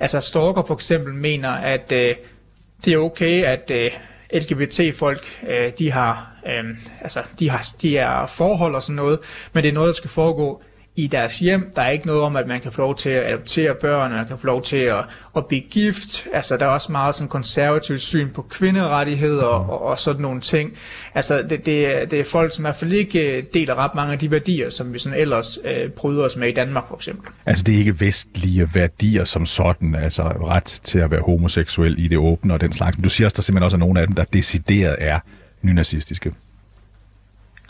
Altså 0.00 0.20
Stalker 0.20 0.62
for 0.66 0.74
eksempel 0.74 1.14
mener, 1.14 1.50
at 1.50 1.92
øh, 1.92 2.14
det 2.84 2.92
er 2.92 2.98
okay, 2.98 3.44
at 3.44 3.70
øh, 3.70 3.90
LGBT-folk, 4.34 5.40
øh, 5.48 5.72
de 5.78 5.92
har, 5.92 6.32
øh, 6.46 6.64
altså, 7.00 7.22
de 7.38 7.50
har, 7.50 7.66
de 7.82 7.98
er 7.98 8.26
forhold 8.26 8.74
og 8.74 8.82
sådan 8.82 8.96
noget, 8.96 9.18
men 9.52 9.62
det 9.62 9.68
er 9.68 9.72
noget, 9.72 9.86
der 9.86 9.94
skal 9.94 10.10
foregå 10.10 10.62
i 10.96 11.06
deres 11.06 11.38
hjem. 11.38 11.72
Der 11.76 11.82
er 11.82 11.90
ikke 11.90 12.06
noget 12.06 12.22
om, 12.22 12.36
at 12.36 12.46
man 12.46 12.60
kan 12.60 12.72
få 12.72 12.80
lov 12.80 12.96
til 12.96 13.10
at 13.10 13.32
adoptere 13.32 13.74
børn, 13.74 14.04
eller 14.04 14.16
man 14.16 14.26
kan 14.26 14.38
få 14.38 14.46
lov 14.46 14.62
til 14.62 14.76
at, 14.76 15.04
at 15.36 15.46
blive 15.46 15.60
gift. 15.60 16.26
Altså, 16.32 16.56
der 16.56 16.66
er 16.66 16.70
også 16.70 16.92
meget 16.92 17.14
sådan 17.14 17.28
konservativt 17.28 18.00
syn 18.00 18.30
på 18.30 18.42
kvinderettigheder 18.42 19.42
og, 19.42 19.70
og, 19.70 19.82
og 19.82 19.98
sådan 19.98 20.22
nogle 20.22 20.40
ting. 20.40 20.72
Altså, 21.14 21.42
det, 21.42 21.66
det, 21.66 21.86
er, 21.86 22.06
det 22.06 22.20
er 22.20 22.24
folk, 22.24 22.54
som 22.54 22.62
i 22.62 22.64
hvert 22.64 22.76
fald 22.76 22.92
ikke 22.92 23.36
øh, 23.36 23.44
deler 23.54 23.74
ret 23.74 23.94
mange 23.94 24.12
af 24.12 24.18
de 24.18 24.30
værdier, 24.30 24.70
som 24.70 24.92
vi 24.92 24.98
sådan 24.98 25.18
ellers 25.18 25.58
øh, 25.64 25.90
bryder 25.90 26.24
os 26.24 26.36
med 26.36 26.48
i 26.48 26.52
Danmark, 26.52 26.88
for 26.88 26.96
eksempel. 26.96 27.32
Altså, 27.46 27.64
det 27.64 27.74
er 27.74 27.78
ikke 27.78 28.00
vestlige 28.00 28.68
værdier 28.74 29.24
som 29.24 29.46
sådan, 29.46 29.94
altså 29.94 30.22
ret 30.22 30.64
til 30.64 30.98
at 30.98 31.10
være 31.10 31.20
homoseksuel 31.20 32.04
i 32.04 32.08
det 32.08 32.18
åbne 32.18 32.54
og 32.54 32.60
den 32.60 32.72
slags. 32.72 32.96
Du 33.04 33.10
siger 33.10 33.26
også, 33.26 33.36
der 33.36 33.42
simpelthen 33.42 33.64
også 33.64 33.76
er 33.76 33.78
nogle 33.78 34.00
af 34.00 34.06
dem, 34.06 34.16
der 34.16 34.24
decideret 34.24 34.96
er 34.98 35.18
nynazistiske. 35.62 36.32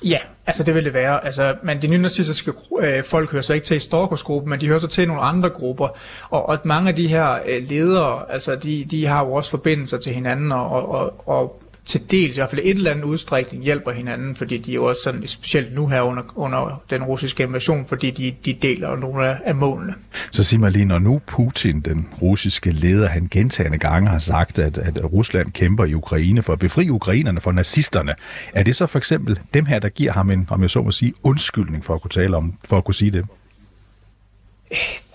Ja, 0.05 0.19
altså 0.47 0.65
det 0.65 0.75
vil 0.75 0.85
det 0.85 0.95
være. 0.95 1.25
Altså, 1.25 1.55
men 1.63 1.83
de 1.83 1.87
nynazistiske 1.87 2.53
øh, 2.81 3.05
folk 3.05 3.33
hører 3.33 3.43
så 3.43 3.55
ikke 3.55 3.67
til 3.67 3.77
i 3.77 3.81
Storkos 3.81 4.25
men 4.47 4.61
de 4.61 4.67
hører 4.67 4.79
så 4.79 4.87
til 4.87 5.09
nogle 5.09 5.23
andre 5.23 5.51
grupper. 5.51 5.89
Og, 6.31 6.49
og 6.49 6.59
mange 6.65 6.89
af 6.89 6.97
de 6.97 7.09
her 7.09 7.39
øh, 7.47 7.69
ledere, 7.69 8.33
altså 8.33 8.57
de, 8.57 8.87
de 8.91 9.07
har 9.07 9.25
jo 9.25 9.33
også 9.33 9.51
forbindelser 9.51 9.99
til 9.99 10.15
hinanden, 10.15 10.53
og, 10.53 10.89
og, 10.89 11.29
og 11.29 11.63
til 11.87 12.11
dels 12.11 12.37
i 12.37 12.41
hvert 12.41 12.51
fald 12.51 12.61
et 12.65 12.71
eller 12.71 12.91
andet 12.91 13.05
udstrækning 13.05 13.65
hjælper 13.65 13.93
hinanden, 13.93 14.37
fordi 14.37 14.59
de 14.59 14.71
er 14.71 14.75
jo 14.75 14.85
også 14.85 15.03
sådan, 15.03 15.27
specielt 15.27 15.75
nu 15.75 15.87
her 15.87 16.01
under, 16.01 16.23
under 16.35 16.83
den 16.91 17.03
russiske 17.03 17.43
invasion, 17.43 17.87
fordi 17.89 18.11
de, 18.11 18.35
de 18.45 18.53
deler 18.53 18.97
nogle 18.97 19.27
af, 19.29 19.37
af 19.45 19.55
målene. 19.55 19.95
Så 20.31 20.43
sig 20.43 20.61
mig 20.61 20.71
lige, 20.71 20.85
når 20.85 20.99
nu 20.99 21.21
Putin, 21.27 21.81
den 21.81 22.09
russiske 22.23 22.71
leder, 22.71 23.09
han 23.09 23.29
gentagende 23.31 23.79
gange 23.79 24.09
har 24.09 24.19
sagt, 24.19 24.59
at, 24.59 24.79
at 24.79 25.13
Rusland 25.13 25.53
kæmper 25.53 25.85
i 25.85 25.95
Ukraine 25.95 26.43
for 26.43 26.53
at 26.53 26.59
befri 26.59 26.91
ukrainerne 26.91 27.41
for 27.41 27.53
nazisterne, 27.53 28.15
er 28.53 28.63
det 28.63 28.77
så 28.77 28.87
for 28.87 28.99
eksempel 28.99 29.41
dem 29.55 29.67
her, 29.67 29.79
der 29.79 29.89
giver 29.89 30.13
ham 30.13 30.31
en, 30.31 30.47
om 30.51 30.63
jeg 30.63 30.71
så 30.71 30.83
må 30.83 30.91
sige, 30.91 31.15
undskyldning 31.23 31.85
for 31.85 31.95
at 31.95 32.03
kunne 32.03 32.11
tale 32.11 32.37
om, 32.37 32.55
for 32.65 32.79
at 32.79 32.85
kunne 32.85 32.95
sige 32.95 33.11
det? 33.11 33.25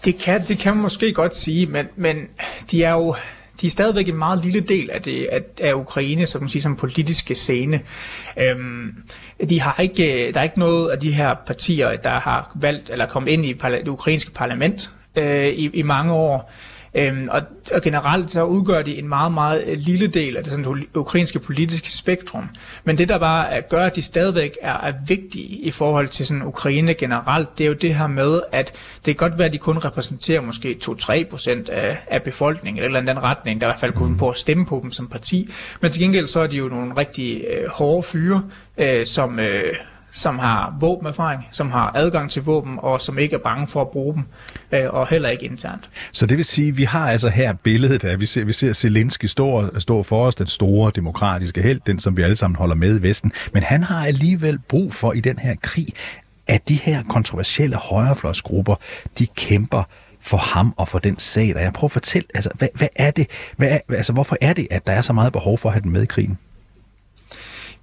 Det 0.06 0.18
kan, 0.18 0.42
det 0.48 0.58
kan 0.58 0.74
man 0.74 0.82
måske 0.82 1.13
godt 1.13 1.36
sige, 1.36 1.66
men, 1.66 1.86
men 1.96 2.18
de 2.72 2.84
er 2.84 2.94
jo 2.94 3.16
de 3.62 3.68
er 3.68 3.72
stadigvæk 3.72 4.08
en 4.08 4.18
meget 4.18 4.44
lille 4.44 4.60
del 4.60 4.89
af, 4.89 5.01
det, 5.01 5.27
af, 5.32 5.41
af 5.62 5.74
Ukraine, 5.74 6.25
som 6.25 6.41
man 6.41 6.50
siger, 6.50 6.62
som 6.63 6.75
politiske 6.75 7.36
scene. 7.36 7.82
Øhm, 8.38 8.96
de 9.50 9.62
har 9.62 9.82
ikke, 9.82 10.32
der 10.34 10.39
er 10.39 10.44
ikke 10.44 10.60
noget 10.60 10.89
af 10.89 11.00
de 11.00 11.12
her 11.12 11.36
partier, 11.46 11.96
der 11.96 12.20
har 12.20 12.51
valgt 12.56 12.89
eller 12.89 13.06
kommet 13.06 13.32
ind 13.32 13.46
i 13.46 13.53
det 13.53 13.88
ukrainske 13.88 14.32
parlament 14.32 14.91
øh, 15.15 15.48
i, 15.48 15.70
i 15.74 15.82
mange 15.82 16.13
år. 16.13 16.51
Øhm, 16.93 17.27
og, 17.31 17.41
og 17.74 17.81
generelt 17.81 18.31
så 18.31 18.43
udgør 18.43 18.81
de 18.81 18.98
en 18.98 19.07
meget, 19.07 19.33
meget 19.33 19.63
øh, 19.67 19.77
lille 19.77 20.07
del 20.07 20.38
af 20.38 20.43
det 20.43 20.51
sådan, 20.51 20.88
ukrainske 20.95 21.39
politiske 21.39 21.91
spektrum. 21.91 22.50
Men 22.83 22.98
det, 22.98 23.10
der 23.10 23.19
bare 23.19 23.62
gør, 23.62 23.86
at 23.86 23.95
de 23.95 24.01
stadigvæk 24.01 24.57
er, 24.62 24.74
er 24.74 24.93
vigtige 25.07 25.48
i 25.48 25.71
forhold 25.71 26.07
til 26.07 26.25
sådan 26.27 26.43
Ukraine 26.43 26.93
generelt, 26.93 27.57
det 27.57 27.63
er 27.63 27.67
jo 27.67 27.74
det 27.74 27.95
her 27.95 28.07
med, 28.07 28.41
at 28.51 28.74
det 29.05 29.17
kan 29.17 29.29
godt 29.29 29.38
være, 29.38 29.48
at 29.48 29.53
de 29.53 29.57
kun 29.57 29.77
repræsenterer 29.77 30.41
måske 30.41 30.77
2-3 30.83 31.29
procent 31.29 31.69
af, 31.69 31.98
af 32.07 32.24
befolkningen, 32.24 32.83
eller 32.83 33.00
en 33.00 33.24
retning, 33.24 33.62
der 33.62 33.67
i 33.67 33.69
hvert 33.69 33.79
fald 33.79 33.93
kunne 33.93 34.17
på 34.17 34.29
at 34.29 34.38
stemme 34.38 34.65
på 34.65 34.79
dem 34.83 34.91
som 34.91 35.07
parti. 35.07 35.50
Men 35.81 35.91
til 35.91 36.01
gengæld 36.01 36.27
så 36.27 36.39
er 36.39 36.48
de 36.48 36.57
jo 36.57 36.67
nogle 36.67 36.98
rigtig 36.98 37.43
øh, 37.50 37.69
hårde 37.69 38.03
fyre, 38.03 38.43
øh, 38.77 39.05
som... 39.05 39.39
Øh, 39.39 39.75
som 40.12 40.39
har 40.39 40.77
våbenerfaring, 40.80 41.48
som 41.51 41.72
har 41.72 41.91
adgang 41.96 42.32
til 42.32 42.44
våben, 42.44 42.80
og 42.82 43.01
som 43.01 43.20
ikke 43.20 43.36
er 43.36 43.39
bange 43.39 43.68
for 43.68 43.82
at 43.82 43.89
bruge 43.89 44.13
dem, 44.13 44.24
øh, 44.72 44.89
og 44.89 45.08
heller 45.08 45.30
ikke 45.30 45.46
internt. 45.46 45.89
Så 46.12 46.25
det 46.25 46.38
vil 46.38 46.46
sige, 46.46 46.70
at 46.70 46.77
vi 46.77 46.84
har 46.84 47.10
altså 47.10 47.30
her 47.30 47.53
billedet 47.53 48.03
af, 48.03 48.20
vi 48.20 48.25
ser, 48.25 48.46
vi 48.46 48.53
ser 48.53 48.74
Zelensky 48.74 49.25
stå, 49.25 49.80
stå 49.80 50.03
for 50.03 50.25
os, 50.25 50.36
den 50.36 50.48
store 50.48 50.91
demokratiske 50.96 51.62
held, 51.62 51.82
den 51.88 52.00
som 52.00 52.18
vi 52.18 52.22
alle 52.22 52.36
sammen 52.36 52.56
holder 52.56 52.75
med 52.75 53.00
i 53.00 53.01
Vesten, 53.01 53.32
men 53.53 53.63
han 53.63 53.84
har 53.84 54.06
alligevel 54.06 54.60
brug 54.60 54.94
for 54.94 55.13
i 55.13 55.20
den 55.20 55.39
her 55.39 55.56
krig, 55.62 55.88
at 56.48 56.70
de 56.70 56.75
her 56.75 57.03
kontroversielle 57.03 57.75
højrefløjsgrupper, 57.75 58.75
de 59.20 59.27
kæmper 59.27 59.84
for 60.22 60.38
ham 60.38 60.74
og 60.77 60.88
for 60.88 61.00
den 61.00 61.20
sag, 61.20 61.48
der 61.48 61.60
er. 61.60 61.72
Prøv 61.72 61.88
at 61.88 61.91
fortælle, 61.91 62.27
altså, 62.36 62.50
hvad, 62.56 62.68
hvad 62.75 62.88
er 62.96 63.12
det, 63.12 63.27
hvad 63.58 63.68
er, 63.72 63.80
altså, 63.89 64.13
hvorfor 64.13 64.38
er 64.41 64.53
det, 64.53 64.68
at 64.72 64.88
der 64.88 64.94
er 64.94 65.01
så 65.01 65.13
meget 65.13 65.34
behov 65.34 65.58
for 65.58 65.70
at 65.70 65.74
have 65.74 65.82
den 65.82 65.91
med 65.91 66.03
i 66.03 66.06
krigen? 66.06 66.38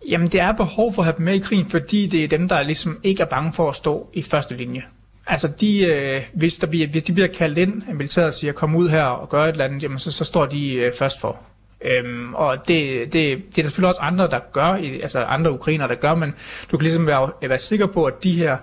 Jamen, 0.09 0.29
det 0.29 0.41
er 0.41 0.53
behov 0.53 0.95
for 0.95 1.03
at 1.03 1.07
have 1.07 1.17
dem 1.17 1.25
med 1.25 1.35
i 1.35 1.39
krigen, 1.39 1.71
fordi 1.71 2.07
det 2.07 2.25
er 2.25 2.29
dem, 2.29 2.49
der 2.49 2.63
ligesom 2.63 3.01
ikke 3.03 3.23
er 3.23 3.27
bange 3.27 3.53
for 3.53 3.69
at 3.69 3.77
stå 3.77 4.11
i 4.13 4.23
første 4.23 4.57
linje. 4.57 4.83
Altså, 5.27 5.49
de, 5.61 5.85
øh, 5.87 6.23
hvis, 6.33 6.59
der 6.59 6.67
bliver, 6.67 6.89
hvis 6.89 7.03
de 7.03 7.13
bliver 7.13 7.29
kaldt 7.29 7.59
ind, 7.59 7.83
militæret 7.95 8.35
siger, 8.35 8.53
kom 8.53 8.77
ud 8.77 8.89
her 8.89 9.03
og 9.03 9.29
gør 9.29 9.45
et 9.45 9.49
eller 9.49 9.65
andet, 9.65 9.83
jamen, 9.83 9.99
så, 9.99 10.13
så 10.13 10.25
står 10.25 10.47
de 10.47 10.75
øh, 10.75 10.93
først 10.99 11.21
for. 11.21 11.39
Øhm, 11.85 12.35
og 12.35 12.69
det, 12.69 13.13
det, 13.13 13.13
det 13.13 13.33
er 13.33 13.39
der 13.57 13.63
selvfølgelig 13.63 13.89
også 13.89 14.01
andre, 14.01 14.31
der 14.31 14.41
gør, 14.53 14.67
altså 15.03 15.23
andre 15.23 15.53
ukrainer, 15.53 15.87
der 15.87 15.95
gør, 15.95 16.15
men 16.15 16.35
du 16.71 16.77
kan 16.77 16.85
ligesom 16.85 17.07
være, 17.07 17.31
øh, 17.43 17.49
være 17.49 17.59
sikker 17.59 17.87
på, 17.87 18.05
at 18.05 18.15
de 18.23 18.33
her 18.33 18.57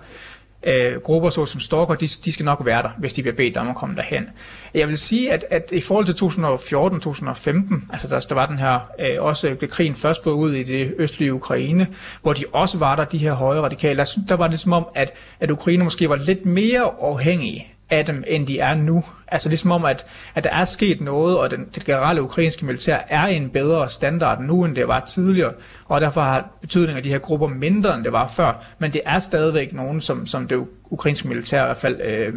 øh, 0.66 1.00
grupper 1.00 1.30
såsom 1.30 1.60
Stalker, 1.60 1.94
de, 1.94 2.06
de 2.06 2.32
skal 2.32 2.44
nok 2.44 2.62
være 2.64 2.82
der, 2.82 2.88
hvis 2.98 3.12
de 3.12 3.22
bliver 3.22 3.36
bedt 3.36 3.56
om 3.56 3.68
at 3.68 3.76
komme 3.76 3.96
derhen. 3.96 4.28
Jeg 4.74 4.88
vil 4.88 4.98
sige, 4.98 5.32
at, 5.32 5.44
at 5.50 5.72
i 5.72 5.80
forhold 5.80 6.06
til 6.06 6.12
2014-2015, 6.12 7.92
altså 7.92 8.08
der, 8.08 8.20
der 8.28 8.34
var 8.34 8.46
den 8.46 8.58
her, 8.58 8.80
øh, 8.98 9.22
også 9.22 9.54
blev 9.54 9.70
krigen 9.70 9.94
først 9.94 10.22
brød 10.22 10.34
ud 10.34 10.52
i 10.52 10.62
det 10.62 10.94
østlige 10.98 11.34
Ukraine, 11.34 11.86
hvor 12.22 12.32
de 12.32 12.44
også 12.52 12.78
var 12.78 12.96
der, 12.96 13.04
de 13.04 13.18
her 13.18 13.32
højre 13.32 13.62
radikale, 13.62 13.96
der, 13.96 14.18
der 14.28 14.34
var 14.34 14.48
det 14.48 14.58
som 14.58 14.72
om, 14.72 14.86
at, 14.94 15.12
at 15.40 15.50
Ukraine 15.50 15.84
måske 15.84 16.08
var 16.08 16.16
lidt 16.16 16.46
mere 16.46 16.90
afhængige 17.00 17.75
af 17.90 18.04
dem, 18.04 18.24
end 18.26 18.46
de 18.46 18.58
er 18.58 18.74
nu. 18.74 19.04
Altså 19.28 19.48
ligesom 19.48 19.70
om, 19.70 19.84
at, 19.84 20.06
at 20.34 20.44
der 20.44 20.50
er 20.50 20.64
sket 20.64 21.00
noget, 21.00 21.38
og 21.38 21.50
den, 21.50 21.68
det 21.74 21.84
generelle 21.84 22.22
ukrainske 22.22 22.66
militær 22.66 22.98
er 23.08 23.26
i 23.26 23.36
en 23.36 23.50
bedre 23.50 23.90
standard 23.90 24.42
nu, 24.42 24.64
end 24.64 24.76
det 24.76 24.88
var 24.88 25.00
tidligere, 25.00 25.52
og 25.84 26.00
derfor 26.00 26.20
har 26.20 26.50
betydningen 26.60 26.96
af 26.96 27.02
de 27.02 27.08
her 27.08 27.18
grupper 27.18 27.48
mindre, 27.48 27.94
end 27.94 28.04
det 28.04 28.12
var 28.12 28.26
før, 28.26 28.64
men 28.78 28.92
det 28.92 29.00
er 29.04 29.18
stadigvæk 29.18 29.72
nogen, 29.72 30.00
som, 30.00 30.26
som 30.26 30.48
det 30.48 30.66
ukrainske 30.90 31.28
militær 31.28 31.62
i 31.62 31.64
hvert 31.64 31.76
fald 31.76 32.00
øh, 32.00 32.34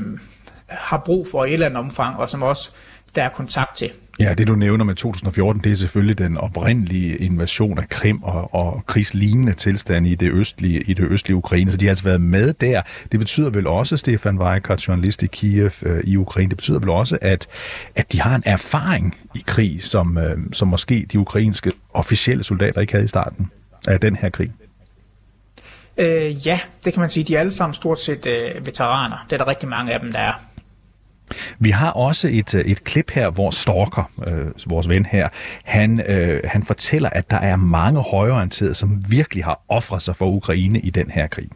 har 0.68 0.98
brug 0.98 1.28
for 1.32 1.46
i 1.46 1.48
et 1.48 1.54
eller 1.54 1.66
andet 1.66 1.80
omfang, 1.80 2.18
og 2.18 2.30
som 2.30 2.44
også 2.44 2.72
der 3.16 3.24
er 3.24 3.30
kontakt 3.30 3.78
til. 3.78 3.92
Ja, 4.20 4.34
det 4.34 4.48
du 4.48 4.56
nævner 4.56 4.86
med 4.86 4.96
2014, 4.96 5.64
det 5.64 5.72
er 5.72 5.76
selvfølgelig 5.76 6.18
den 6.18 6.38
oprindelige 6.38 7.18
invasion 7.18 7.80
af 7.80 7.90
Krim 7.90 8.24
og, 8.24 8.54
og 8.54 8.84
krigslignende 8.88 9.54
tilstand 9.54 10.08
i 10.08 10.16
det, 10.16 10.32
østlige, 10.32 10.82
i 10.82 10.94
det 10.94 11.08
østlige 11.12 11.36
Ukraine. 11.36 11.72
Så 11.72 11.78
de 11.78 11.86
har 11.86 11.90
altså 11.90 12.04
været 12.04 12.22
med 12.22 12.54
der. 12.54 12.82
Det 13.12 13.20
betyder 13.20 13.50
vel 13.50 13.68
også, 13.68 13.98
Stefan 13.98 14.40
Weikart, 14.40 14.88
journalist 14.88 15.24
i 15.24 15.28
Kiev 15.28 15.72
øh, 15.84 16.04
i 16.04 16.18
Ukraine, 16.18 16.50
det 16.50 16.58
betyder 16.58 16.80
vel 16.80 16.90
også, 16.90 17.18
at, 17.22 17.48
at 17.96 18.12
de 18.12 18.22
har 18.22 18.36
en 18.36 18.44
erfaring 18.46 19.18
i 19.36 19.44
krig, 19.48 19.84
som, 19.84 20.18
øh, 20.18 20.38
som 20.54 20.68
måske 20.68 21.06
de 21.12 21.20
ukrainske 21.20 21.72
officielle 21.94 22.44
soldater 22.44 22.82
ikke 22.82 22.94
havde 22.94 23.06
i 23.06 23.08
starten 23.08 23.52
af 23.88 24.00
den 24.00 24.16
her 24.16 24.30
krig. 24.30 24.52
Øh, 25.98 26.48
ja, 26.48 26.60
det 26.86 26.94
kan 26.94 27.00
man 27.00 27.10
sige. 27.10 27.24
De 27.24 27.36
er 27.36 27.40
alle 27.40 27.52
sammen 27.52 27.76
stort 27.76 28.00
set 28.00 28.28
øh, 28.28 28.66
veteraner. 28.66 29.26
Det 29.30 29.34
er 29.34 29.38
der 29.38 29.48
rigtig 29.48 29.70
mange 29.70 29.94
af 29.94 30.00
dem, 30.00 30.12
der 30.12 30.20
er. 30.20 30.34
Vi 31.60 31.70
har 31.70 31.92
også 31.92 32.28
et, 32.32 32.56
øh, 32.56 32.62
et 32.62 32.84
klip 32.84 33.12
her, 33.12 33.30
hvor 33.30 33.52
Stalker, 33.52 34.12
øh, 34.28 34.46
vores 34.68 34.90
ven 34.90 35.06
her, 35.06 35.30
han, 35.64 36.02
øh, 36.08 36.42
han 36.46 36.64
fortæller, 36.64 37.10
at 37.10 37.32
der 37.32 37.38
er 37.38 37.56
mange 37.56 38.02
højreorienterede, 38.02 38.76
som 38.76 39.04
virkelig 39.08 39.44
har 39.44 39.62
offret 39.70 40.02
sig 40.02 40.16
for 40.16 40.26
Ukraine 40.26 40.80
i 40.80 40.90
den 40.90 41.12
her 41.12 41.28
krig. 41.28 41.50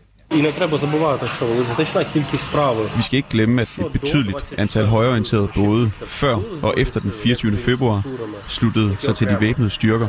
Vi 2.96 3.02
skal 3.02 3.18
ikke 3.18 3.30
glemme, 3.30 3.62
at 3.62 3.68
et 3.80 3.92
betydeligt 3.92 4.54
antal 4.58 4.86
højreorienterede 4.86 5.50
både 5.56 5.90
før 5.90 6.40
og 6.62 6.74
efter 6.78 7.00
den 7.00 7.12
24. 7.24 7.58
februar 7.58 8.04
sluttede 8.48 8.96
sig 9.00 9.16
til 9.16 9.28
de 9.30 9.38
væbnede 9.40 9.70
styrker, 9.70 10.08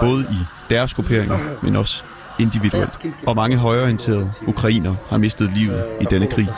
både 0.00 0.22
i 0.22 0.44
deres 0.70 0.94
grupperinger, 0.94 1.38
men 1.62 1.76
også 1.76 2.04
individuelt. 2.38 2.98
Og 3.26 3.36
mange 3.36 3.56
højreorienterede 3.56 4.30
ukrainer 4.46 4.94
har 5.08 5.18
mistet 5.18 5.50
livet 5.56 5.84
i 6.00 6.04
denne 6.10 6.26
krig. 6.26 6.48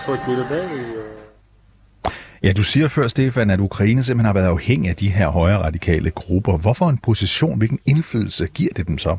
Ja, 2.42 2.52
du 2.52 2.62
siger 2.62 2.88
før, 2.88 3.08
Stefan, 3.08 3.50
at 3.50 3.60
Ukraine 3.60 4.02
simpelthen 4.02 4.26
har 4.26 4.32
været 4.32 4.46
afhængig 4.46 4.90
af 4.90 4.96
de 4.96 5.10
her 5.10 5.28
højre 5.28 5.58
radikale 5.58 6.10
grupper. 6.10 6.56
Hvorfor 6.56 6.88
en 6.88 6.98
position, 6.98 7.58
hvilken 7.58 7.78
indflydelse 7.86 8.46
giver 8.46 8.72
det 8.76 8.86
dem 8.86 8.98
så? 8.98 9.16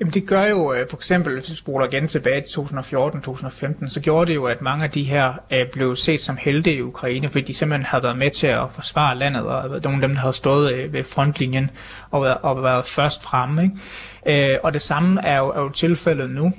Jamen 0.00 0.14
det 0.14 0.26
gør 0.26 0.44
jo, 0.44 0.72
øh, 0.72 0.86
for 0.90 0.96
eksempel 0.96 1.32
hvis 1.32 1.50
vi 1.50 1.56
spoler 1.56 1.86
igen 1.86 2.08
tilbage 2.08 2.40
til 2.40 2.60
2014-2015, 2.60 3.88
så 3.88 4.00
gjorde 4.00 4.26
det 4.28 4.34
jo, 4.34 4.44
at 4.44 4.62
mange 4.62 4.84
af 4.84 4.90
de 4.90 5.02
her 5.02 5.32
øh, 5.52 5.66
blev 5.72 5.96
set 5.96 6.20
som 6.20 6.36
helte 6.36 6.74
i 6.74 6.82
Ukraine, 6.82 7.28
fordi 7.28 7.44
de 7.44 7.54
simpelthen 7.54 7.86
havde 7.86 8.02
været 8.02 8.18
med 8.18 8.30
til 8.30 8.46
at 8.46 8.70
forsvare 8.70 9.18
landet, 9.18 9.42
og 9.42 9.76
øh, 9.76 9.82
nogle 9.84 10.02
af 10.02 10.08
dem, 10.08 10.10
der 10.10 10.20
havde 10.20 10.32
stået 10.32 10.72
øh, 10.72 10.92
ved 10.92 11.04
frontlinjen 11.04 11.70
og 12.10 12.22
været, 12.22 12.38
og 12.42 12.62
været 12.62 12.86
først 12.86 13.22
fremme. 13.22 13.62
Ikke? 13.62 14.52
Øh, 14.52 14.58
og 14.62 14.72
det 14.72 14.82
samme 14.82 15.20
er 15.24 15.38
jo, 15.38 15.48
er 15.48 15.60
jo 15.60 15.68
tilfældet 15.68 16.30
nu 16.30 16.52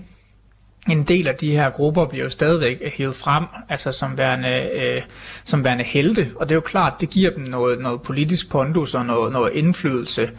en 0.90 1.04
del 1.04 1.28
af 1.28 1.36
de 1.36 1.52
her 1.52 1.70
grupper 1.70 2.06
bliver 2.06 2.24
jo 2.24 2.30
stadigvæk 2.30 2.94
hævet 2.98 3.16
frem, 3.16 3.46
altså 3.70 3.92
som 3.92 4.18
værende, 4.18 4.70
øh, 4.74 5.02
som 5.44 5.64
værende 5.64 5.84
helte, 5.84 6.32
og 6.36 6.50
det 6.50 6.52
er 6.52 6.56
jo 6.56 6.62
klart, 6.62 6.94
det 7.02 7.10
giver 7.10 7.32
dem 7.32 7.44
noget, 7.44 7.80
noget 7.80 8.02
politisk 8.02 8.50
pondus 8.50 8.96
og 8.96 9.06
noget, 9.06 9.34
noget 9.34 9.54
indflydelse. 9.54 10.30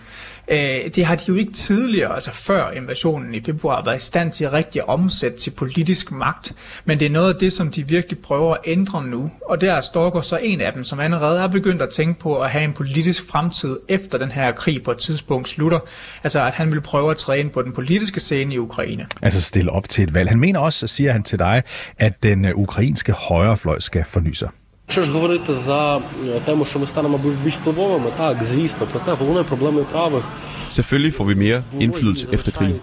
Øh, 0.48 0.90
det 0.94 1.04
har 1.04 1.14
de 1.14 1.24
jo 1.28 1.34
ikke 1.34 1.52
tidligere, 1.52 2.14
altså 2.14 2.32
før 2.32 2.70
invasionen 2.70 3.34
i 3.34 3.42
februar, 3.44 3.84
været 3.84 4.02
i 4.02 4.04
stand 4.04 4.32
til 4.32 4.44
at 4.44 4.52
rigtig 4.52 4.88
omsætte 4.88 5.38
til 5.38 5.50
politisk 5.50 6.12
magt. 6.12 6.52
Men 6.84 7.00
det 7.00 7.06
er 7.06 7.10
noget 7.10 7.34
af 7.34 7.40
det, 7.40 7.52
som 7.52 7.70
de 7.70 7.88
virkelig 7.88 8.18
prøver 8.18 8.54
at 8.54 8.60
ændre 8.64 9.04
nu. 9.04 9.30
Og 9.48 9.60
der 9.60 9.72
er 9.72 9.80
Storker 9.80 10.20
så 10.20 10.36
en 10.36 10.60
af 10.60 10.72
dem, 10.72 10.84
som 10.84 11.00
allerede 11.00 11.40
er 11.40 11.46
begyndt 11.46 11.82
at 11.82 11.88
tænke 11.90 12.20
på 12.20 12.40
at 12.40 12.50
have 12.50 12.64
en 12.64 12.72
politisk 12.72 13.28
fremtid 13.28 13.78
efter 13.88 14.18
den 14.18 14.32
her 14.32 14.52
krig 14.52 14.82
på 14.82 14.90
et 14.90 14.98
tidspunkt 14.98 15.48
slutter. 15.48 15.78
Altså 16.24 16.44
at 16.46 16.52
han 16.52 16.72
vil 16.72 16.80
prøve 16.80 17.10
at 17.10 17.16
træne 17.16 17.50
på 17.50 17.62
den 17.62 17.72
politiske 17.72 18.20
scene 18.20 18.54
i 18.54 18.58
Ukraine. 18.58 19.06
Altså 19.22 19.42
stille 19.42 19.72
op 19.72 19.88
til 19.88 20.04
et 20.04 20.14
valg. 20.14 20.28
Han 20.28 20.40
mener 20.40 20.60
også, 20.60 20.86
siger 20.86 21.12
han 21.12 21.22
til 21.22 21.38
dig, 21.38 21.62
at 21.98 22.22
den 22.22 22.44
øh, 22.44 22.54
ukrainske 22.54 23.12
højrefløj 23.12 23.80
skal 23.80 24.04
forny 24.04 24.32
sig. 24.32 24.48
Якщо 24.87 25.03
ж 25.03 25.11
говорити 25.11 25.53
за 25.53 26.01
тему, 26.45 26.65
що 26.65 26.79
ми 26.79 26.87
станемо 26.87 27.19
більш 27.43 27.53
впливовими, 27.53 28.11
так, 28.17 28.43
звісно, 28.43 28.87
проте 28.91 29.11
головною 29.11 29.45
проблемою 29.45 29.85
правих 29.85 30.23
Selvfølgelig 30.69 31.13
får 31.13 31.23
vi 31.23 31.33
mere 31.33 31.63
indflydelse 31.79 32.27
efter 32.31 32.51
krigen. 32.51 32.79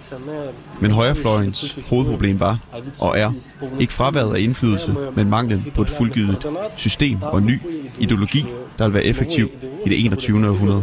Men 0.81 0.91
højrefløjens 0.91 1.79
hovedproblem 1.91 2.41
var, 2.41 2.59
og 2.99 3.19
er, 3.19 3.33
ikke 3.81 3.93
fraværet 3.93 4.35
af 4.35 4.41
indflydelse, 4.41 4.95
men 5.17 5.31
manglen 5.31 5.67
på 5.75 5.83
et 5.83 5.91
fuldgivet 5.91 6.47
system 6.77 7.23
og 7.23 7.43
ny 7.43 7.61
ideologi, 7.99 8.47
der 8.79 8.85
vil 8.85 8.95
være 8.95 9.05
effektiv 9.05 9.51
i 9.87 9.89
det 9.89 10.05
21. 10.05 10.49
århundrede. 10.49 10.83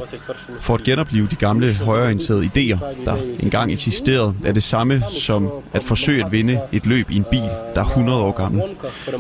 For 0.60 0.74
at 0.74 0.84
genopleve 0.84 1.28
de 1.28 1.36
gamle 1.36 1.74
højreorienterede 1.74 2.44
idéer, 2.46 3.06
der 3.06 3.16
engang 3.40 3.72
eksisterede, 3.72 4.36
er 4.46 4.52
det 4.52 4.64
samme 4.64 5.04
som 5.14 5.50
at 5.74 5.84
forsøge 5.84 6.26
at 6.26 6.32
vinde 6.32 6.60
et 6.72 6.86
løb 6.86 7.12
i 7.12 7.16
en 7.16 7.26
bil, 7.32 7.50
der 7.76 7.82
er 7.82 7.86
100 7.86 8.22
år 8.22 8.32
gammel. 8.32 8.62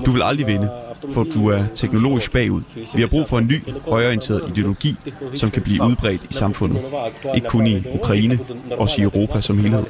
Du 0.05 0.12
vil 0.12 0.22
aldrig 0.24 0.48
vinde, 0.48 0.70
for 1.12 1.25
du 1.25 1.49
er 1.49 1.64
teknologisk 1.75 2.33
bagud. 2.33 2.62
Vi 2.95 3.00
har 3.00 3.09
brug 3.09 3.28
for 3.28 3.38
en 3.38 3.47
ny, 3.47 3.62
højorienteret 3.88 4.49
ideologi, 4.49 4.97
som 5.35 5.50
kan 5.50 5.62
blive 5.62 5.83
udbredt 5.83 6.25
i 6.31 6.33
samfundet. 6.33 6.85
Ikke 7.35 7.49
kun 7.49 7.67
i 7.67 7.83
Ukraine, 7.95 8.38
også 8.71 9.00
i 9.00 9.05
Europa 9.05 9.40
som 9.40 9.59
helhed. 9.59 9.85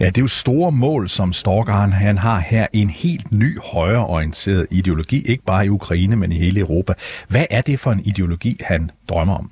Ja, 0.00 0.06
det 0.06 0.18
er 0.18 0.22
jo 0.22 0.26
store 0.26 0.72
mål, 0.72 1.08
som 1.08 1.32
Storgaren 1.32 1.92
han 1.92 2.18
har 2.18 2.40
her. 2.40 2.66
En 2.72 2.90
helt 2.90 3.32
ny 3.32 3.58
højreorienteret 3.60 4.66
ideologi, 4.70 5.22
ikke 5.26 5.44
bare 5.44 5.66
i 5.66 5.68
Ukraine, 5.68 6.16
men 6.16 6.32
i 6.32 6.38
hele 6.38 6.60
Europa. 6.60 6.94
Hvad 7.28 7.44
er 7.50 7.60
det 7.60 7.80
for 7.80 7.92
en 7.92 8.00
ideologi, 8.04 8.60
han 8.64 8.90
drømmer 9.08 9.34
om? 9.34 9.50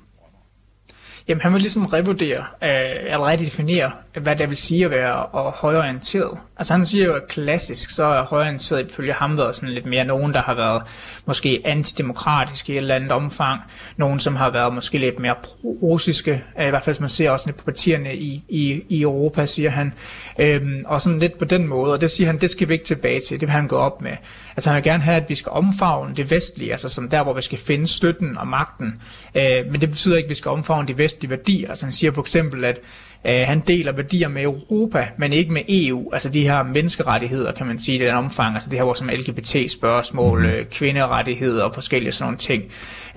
Jamen, 1.27 1.41
han 1.41 1.53
vil 1.53 1.61
ligesom 1.61 1.85
revurdere, 1.85 2.45
øh, 2.63 2.69
eller 3.03 3.27
redefinere, 3.27 3.91
hvad 4.21 4.35
det 4.35 4.49
vil 4.49 4.57
sige 4.57 4.85
at 4.85 4.91
være 4.91 5.25
og 5.25 5.51
højorienteret. 5.51 6.39
Altså 6.57 6.73
han 6.73 6.85
siger 6.85 7.05
jo, 7.05 7.13
at 7.13 7.27
klassisk, 7.27 7.89
så 7.89 8.03
er 8.03 8.23
højorienteret 8.23 8.89
ifølge 8.89 9.13
ham 9.13 9.37
været 9.37 9.55
sådan 9.55 9.69
lidt 9.69 9.85
mere 9.85 10.05
nogen, 10.05 10.33
der 10.33 10.41
har 10.41 10.53
været 10.53 10.81
måske 11.25 11.61
antidemokratiske 11.65 12.73
i 12.73 12.75
et 12.75 12.81
eller 12.81 12.95
andet 12.95 13.11
omfang. 13.11 13.61
Nogen, 13.97 14.19
som 14.19 14.35
har 14.35 14.49
været 14.49 14.73
måske 14.73 14.97
lidt 14.97 15.19
mere 15.19 15.35
russiske, 15.63 16.43
øh, 16.59 16.67
i 16.67 16.69
hvert 16.69 16.83
fald 16.83 16.99
man 16.99 17.09
ser 17.09 17.29
også 17.29 17.47
lidt 17.47 17.57
på 17.57 17.63
partierne 17.63 18.15
i, 18.15 18.43
i, 18.49 18.83
i 18.89 19.01
Europa, 19.01 19.45
siger 19.45 19.69
han. 19.69 19.93
Øhm, 20.39 20.83
og 20.85 21.01
sådan 21.01 21.19
lidt 21.19 21.39
på 21.39 21.45
den 21.45 21.67
måde, 21.67 21.93
og 21.93 22.01
det 22.01 22.11
siger 22.11 22.27
han, 22.27 22.41
det 22.41 22.49
skal 22.49 22.67
vi 22.67 22.73
ikke 22.73 22.85
tilbage 22.85 23.19
til, 23.19 23.39
det 23.39 23.47
vil 23.47 23.53
han 23.53 23.67
gå 23.67 23.77
op 23.77 24.01
med. 24.01 24.11
Altså 24.57 24.69
han 24.69 24.75
vil 24.75 24.83
gerne 24.83 25.03
have, 25.03 25.17
at 25.17 25.29
vi 25.29 25.35
skal 25.35 25.51
omfavne 25.51 26.15
det 26.15 26.31
vestlige, 26.31 26.71
altså 26.71 26.89
som 26.89 27.09
der, 27.09 27.23
hvor 27.23 27.33
vi 27.33 27.41
skal 27.41 27.57
finde 27.57 27.87
støtten 27.87 28.37
og 28.37 28.47
magten. 28.47 29.01
Øh, 29.35 29.71
men 29.71 29.81
det 29.81 29.89
betyder 29.89 30.17
ikke, 30.17 30.27
at 30.27 30.29
vi 30.29 30.35
skal 30.35 30.51
omfavne 30.51 30.87
det 30.87 30.97
vestlige 30.97 31.16
værdier. 31.23 31.69
Altså 31.69 31.85
han 31.85 31.93
siger 31.93 32.11
for 32.11 32.21
eksempel, 32.21 32.65
at 32.65 32.79
Øh, 33.25 33.43
han 33.47 33.59
deler 33.59 33.91
værdier 33.91 34.27
med 34.27 34.43
Europa, 34.43 35.07
men 35.17 35.33
ikke 35.33 35.53
med 35.53 35.61
EU. 35.69 36.13
Altså 36.13 36.29
de 36.29 36.43
her 36.43 36.63
menneskerettigheder, 36.63 37.51
kan 37.51 37.67
man 37.67 37.79
sige, 37.79 37.97
i 37.97 38.01
den 38.01 38.13
omfang. 38.15 38.53
Altså 38.53 38.69
det 38.69 38.79
her, 38.79 38.83
hvor 38.83 38.93
som 38.93 39.09
LGBT-spørgsmål, 39.09 40.47
mm. 40.47 40.65
kvinderettigheder 40.71 41.63
og 41.63 41.73
forskellige 41.73 42.11
sådan 42.11 42.25
nogle 42.25 42.37
ting. 42.37 42.63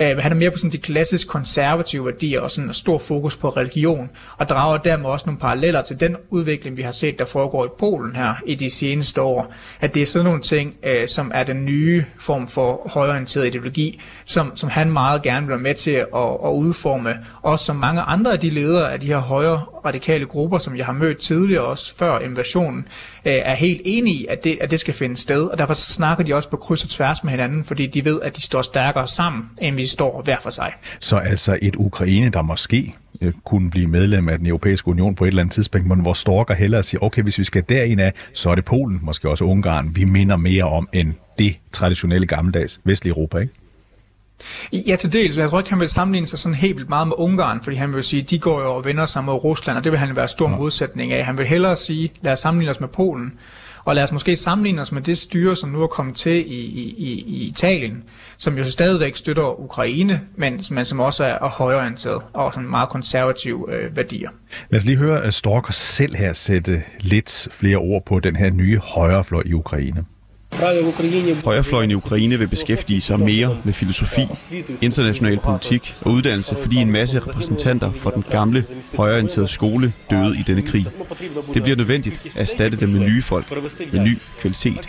Øh, 0.01 0.19
han 0.19 0.33
er 0.33 0.37
mere 0.37 0.51
på 0.51 0.57
sådan 0.57 0.73
de 0.73 0.79
klassisk 0.79 1.29
konservative 1.29 2.07
værdier 2.07 2.41
og 2.41 2.51
sådan 2.51 2.69
en 2.69 2.75
stor 2.75 2.99
fokus 2.99 3.37
på 3.37 3.49
religion, 3.49 4.11
og 4.37 4.49
drager 4.49 4.79
dermed 4.79 5.11
også 5.11 5.27
nogle 5.27 5.41
paralleller 5.41 5.83
til 5.83 6.01
den 6.01 6.17
udvikling, 6.31 6.77
vi 6.77 6.83
har 6.83 6.91
set, 6.91 7.19
der 7.19 7.25
foregår 7.25 7.65
i 7.65 7.69
Polen 7.79 8.17
her 8.17 8.35
i 8.47 8.55
de 8.55 8.71
seneste 8.71 9.23
år. 9.23 9.55
At 9.81 9.95
det 9.95 10.03
er 10.03 10.07
sådan 10.07 10.25
nogle 10.25 10.41
ting, 10.41 10.77
øh, 10.83 11.09
som 11.09 11.31
er 11.35 11.43
den 11.43 11.65
nye 11.65 12.05
form 12.19 12.49
for 12.49 12.91
højorienteret 12.93 13.47
ideologi, 13.47 14.01
som, 14.25 14.53
som 14.55 14.71
han 14.71 14.91
meget 14.91 15.23
gerne 15.23 15.47
vil 15.47 15.51
være 15.51 15.59
med 15.59 15.75
til 15.75 15.91
at, 15.91 16.07
at 16.45 16.51
udforme, 16.53 17.19
også 17.43 17.65
som 17.65 17.77
mange 17.77 18.01
andre 18.01 18.33
af 18.33 18.41
de 18.41 18.51
ledere 18.51 18.93
af 18.93 19.01
de 19.01 19.07
her 19.07 19.19
højre 19.19 19.65
radikale 19.85 20.27
grupper, 20.27 20.59
som 20.59 20.77
jeg 20.77 20.87
har 20.87 20.93
mødt 20.93 21.19
tidligere 21.19 21.63
også 21.63 21.95
før 21.97 22.19
invasionen, 22.19 22.89
øh, 23.25 23.33
er 23.33 23.55
helt 23.55 23.81
enige 23.85 24.17
i, 24.17 24.27
at 24.27 24.45
det, 24.45 24.59
at 24.61 24.71
det 24.71 24.81
skal 24.81 24.95
finde 24.95 25.17
sted, 25.17 25.43
og 25.43 25.59
derfor 25.59 25.75
så 25.75 25.93
snakker 25.93 26.25
de 26.25 26.35
også 26.35 26.49
på 26.49 26.57
kryds 26.57 26.85
og 26.85 26.91
tværs 26.91 27.25
med 27.25 27.31
hinanden, 27.31 27.65
fordi 27.65 27.87
de 27.87 28.05
ved, 28.05 28.21
at 28.23 28.37
de 28.37 28.43
står 28.43 28.63
stærkere 28.63 29.07
sammen, 29.07 29.51
end 29.61 29.77
vi 29.77 29.87
står 29.91 30.23
hver 30.23 30.37
for 30.43 30.51
sig. 30.51 30.73
Så 30.99 31.17
altså 31.17 31.59
et 31.63 31.77
Ukraine, 31.77 32.31
der 32.31 32.43
måske 32.43 32.95
øh, 33.21 33.33
kunne 33.45 33.71
blive 33.71 33.87
medlem 33.87 34.29
af 34.29 34.39
den 34.39 34.47
europæiske 34.47 34.89
union 34.89 35.15
på 35.15 35.25
et 35.25 35.29
eller 35.29 35.43
andet 35.43 35.55
tidspunkt, 35.55 35.87
men 35.87 36.01
hvor 36.01 36.13
Storker 36.13 36.55
hellere 36.55 36.83
siger, 36.83 37.03
okay, 37.05 37.23
hvis 37.23 37.39
vi 37.39 37.45
skal 37.45 37.65
derind 37.69 38.01
af, 38.01 38.13
så 38.35 38.51
er 38.51 38.55
det 38.55 38.65
Polen, 38.65 38.99
måske 39.03 39.31
også 39.31 39.45
Ungarn, 39.45 39.97
vi 39.97 40.05
minder 40.05 40.37
mere 40.37 40.65
om 40.65 40.89
end 40.93 41.13
det 41.39 41.57
traditionelle 41.73 42.27
gammeldags 42.27 42.81
vestlige 42.85 43.11
Europa, 43.11 43.39
ikke? 43.39 43.55
Ja, 44.73 44.97
til 44.97 45.13
dels. 45.13 45.37
Jeg 45.37 45.51
tror 45.51 45.59
ikke, 45.59 45.71
han 45.71 45.81
vil 45.81 45.89
sammenligne 45.89 46.27
sig 46.27 46.39
sådan 46.39 46.55
helt 46.55 46.77
vildt 46.77 46.89
meget 46.89 47.09
med 47.09 47.15
Ungarn, 47.19 47.61
fordi 47.63 47.77
han 47.77 47.95
vil 47.95 48.03
sige, 48.05 48.23
de 48.23 48.39
går 48.39 48.61
jo 48.61 48.75
og 48.75 48.85
vender 48.85 49.07
sig 49.07 49.25
mod 49.25 49.35
Rusland, 49.35 49.79
og 49.79 49.85
det 49.85 49.93
vil 49.93 49.99
han 49.99 50.17
være 50.17 50.29
stor 50.29 50.49
modsætning 50.49 51.13
af. 51.13 51.25
Han 51.25 51.39
vil 51.39 51.47
hellere 51.47 51.77
sige, 51.77 52.13
lad 52.23 52.33
os 52.33 52.39
sammenligne 52.39 52.71
os 52.71 52.81
med 52.81 52.89
Polen, 52.89 53.33
og 53.85 53.95
lad 53.95 54.03
os 54.03 54.13
måske 54.13 54.37
sammenligne 54.37 54.83
os 54.83 54.93
med 54.93 55.03
det 55.03 55.19
styre, 55.19 55.57
som 55.57 55.71
nu 55.71 55.83
er 55.83 55.87
kommet 55.87 56.17
til 56.17 56.53
i, 56.53 56.61
i, 56.61 57.25
i 57.27 57.49
Italien, 57.49 58.03
som 58.37 58.59
jo 58.59 58.71
stadigvæk 58.71 59.17
støtter 59.17 59.61
Ukraine, 59.61 60.21
men, 60.37 60.61
men 60.71 60.85
som 60.85 61.01
også 61.01 61.25
er 61.25 61.49
højorienteret 61.49 62.23
og 62.33 62.55
sådan 62.55 62.69
meget 62.69 62.89
konservative 62.89 63.75
øh, 63.75 63.97
værdier. 63.97 64.31
Lad 64.71 64.81
os 64.81 64.85
lige 64.85 64.97
høre 64.97 65.27
øh, 65.27 65.33
Storker 65.33 65.73
selv 65.73 66.15
her 66.15 66.33
sætte 66.33 66.83
lidt 67.01 67.49
flere 67.51 67.77
ord 67.77 68.05
på 68.05 68.21
den 68.21 68.37
her 68.37 68.51
nye 68.51 68.79
højrefløj 68.79 69.43
i 69.47 69.53
Ukraine. 69.53 70.05
Højrefløjen 71.45 71.91
i 71.91 71.95
Ukraine 71.95 72.39
vil 72.39 72.49
beskæftige 72.49 73.01
sig 73.01 73.21
mere 73.21 73.57
med 73.65 73.73
filosofi, 73.73 74.21
international 74.81 75.39
politik 75.39 75.95
og 76.05 76.13
uddannelse, 76.13 76.57
fordi 76.57 76.77
en 76.77 76.91
masse 76.91 77.19
repræsentanter 77.19 77.93
for 77.93 78.11
den 78.11 78.25
gamle, 78.31 78.65
højreorienterede 78.97 79.49
skole 79.49 79.93
døde 80.11 80.39
i 80.39 80.43
denne 80.43 80.63
krig. 80.63 80.87
Det 81.55 81.63
bliver 81.63 81.77
nødvendigt 81.77 82.23
at 82.25 82.37
erstatte 82.37 82.81
dem 82.81 82.89
med 82.89 83.01
nye 83.01 83.23
folk, 83.23 83.53
med 83.93 84.01
ny 84.01 84.19
kvalitet. 84.41 84.89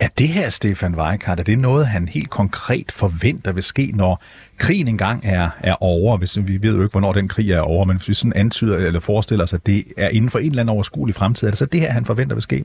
Er 0.00 0.08
det 0.18 0.28
her, 0.28 0.48
Stefan 0.48 0.94
Weikart, 0.94 1.40
er 1.40 1.44
det 1.44 1.58
noget, 1.58 1.86
han 1.86 2.08
helt 2.08 2.30
konkret 2.30 2.92
forventer 2.92 3.52
vil 3.52 3.62
ske, 3.62 3.92
når 3.94 4.22
krigen 4.58 4.88
engang 4.88 5.20
er, 5.24 5.50
er 5.60 5.82
over? 5.82 6.16
Hvis, 6.16 6.38
vi 6.46 6.62
ved 6.62 6.74
jo 6.74 6.82
ikke, 6.82 6.92
hvornår 6.92 7.12
den 7.12 7.28
krig 7.28 7.50
er 7.50 7.60
over, 7.60 7.84
men 7.84 7.96
hvis 7.96 8.08
vi 8.08 8.14
sådan 8.14 8.32
antyder 8.32 8.76
eller 8.76 9.00
forestiller 9.00 9.44
os, 9.44 9.52
at 9.52 9.66
det 9.66 9.84
er 9.96 10.08
inden 10.08 10.30
for 10.30 10.38
en 10.38 10.50
eller 10.50 10.60
anden 10.60 10.74
overskuelig 10.74 11.14
fremtid, 11.14 11.46
er 11.46 11.50
det 11.50 11.58
så 11.58 11.66
det 11.66 11.80
her, 11.80 11.92
han 11.92 12.04
forventer 12.04 12.34
vil 12.34 12.42
ske? 12.42 12.64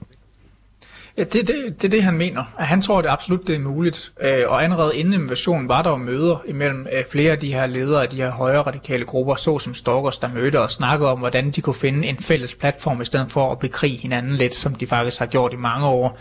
Ja, 1.18 1.24
det, 1.24 1.48
det, 1.48 1.56
det 1.82 1.84
er 1.84 1.90
det, 1.90 2.04
han 2.04 2.18
mener. 2.18 2.44
At 2.58 2.68
han 2.68 2.82
tror, 2.82 2.98
at 2.98 3.04
det 3.04 3.10
absolut 3.10 3.48
det 3.48 3.56
er 3.56 3.60
muligt. 3.60 4.12
Øh, 4.22 4.44
og 4.48 4.64
allerede 4.64 4.96
inden 4.96 5.14
invasionen 5.14 5.68
var 5.68 5.82
der 5.82 5.90
jo 5.90 5.96
møder 5.96 6.42
imellem 6.48 6.88
øh, 6.92 7.06
flere 7.12 7.32
af 7.32 7.40
de 7.40 7.54
her 7.54 7.66
ledere 7.66 8.04
af 8.04 8.10
de 8.10 8.16
her 8.16 8.32
højre 8.32 8.62
radikale 8.62 9.06
grupper, 9.06 9.36
såsom 9.36 9.74
Stalkers, 9.74 10.20
der 10.20 10.28
mødte 10.34 10.60
og 10.62 10.72
snakkede 10.72 11.12
om, 11.12 11.20
hvordan 11.20 11.52
de 11.52 11.62
kunne 11.62 11.74
finde 11.74 12.08
en 12.08 12.18
fælles 12.18 12.56
platform, 12.56 13.02
i 13.02 13.06
stedet 13.06 13.32
for 13.32 13.52
at 13.52 13.60
bekrige 13.60 13.98
hinanden 13.98 14.36
lidt, 14.36 14.56
som 14.56 14.76
de 14.76 14.88
faktisk 14.88 15.20
har 15.20 15.26
gjort 15.26 15.54
i 15.54 15.56
mange 15.56 15.88
år. 15.88 16.18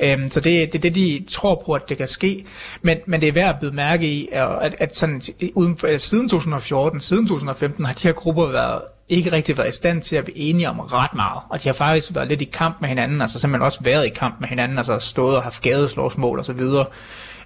Øhm, 0.00 0.28
så 0.28 0.40
det 0.40 0.62
er 0.62 0.66
det, 0.66 0.82
det, 0.82 0.94
de 0.94 1.24
tror 1.30 1.62
på, 1.66 1.72
at 1.72 1.82
det 1.88 1.96
kan 1.96 2.08
ske. 2.08 2.44
Men, 2.82 2.98
men 3.06 3.20
det 3.20 3.28
er 3.28 3.32
værd 3.32 3.54
at 3.54 3.60
byde 3.60 3.72
mærke 3.74 4.06
i, 4.06 4.28
at, 4.32 4.74
at 4.78 4.96
sådan, 4.96 5.22
uden 5.54 5.76
for, 5.76 5.96
siden 5.96 6.28
2014, 6.28 7.00
siden 7.00 7.26
2015, 7.26 7.84
har 7.84 7.92
de 7.92 8.06
her 8.08 8.12
grupper 8.12 8.46
været 8.46 8.82
ikke 9.08 9.32
rigtig 9.32 9.58
været 9.58 9.68
i 9.68 9.76
stand 9.76 10.02
til 10.02 10.16
at 10.16 10.24
blive 10.24 10.38
enige 10.38 10.68
om 10.68 10.80
ret 10.80 11.14
meget. 11.14 11.42
Og 11.48 11.62
de 11.62 11.68
har 11.68 11.74
faktisk 11.74 12.14
været 12.14 12.28
lidt 12.28 12.40
i 12.40 12.44
kamp 12.44 12.80
med 12.80 12.88
hinanden, 12.88 13.20
altså 13.20 13.38
simpelthen 13.38 13.64
også 13.64 13.78
været 13.82 14.06
i 14.06 14.08
kamp 14.08 14.40
med 14.40 14.48
hinanden, 14.48 14.78
altså 14.78 14.98
stået 14.98 15.36
og 15.36 15.42
haft 15.42 15.62
gadeslåsmål 15.62 16.38
og 16.38 16.44
så 16.44 16.52
videre. 16.52 16.86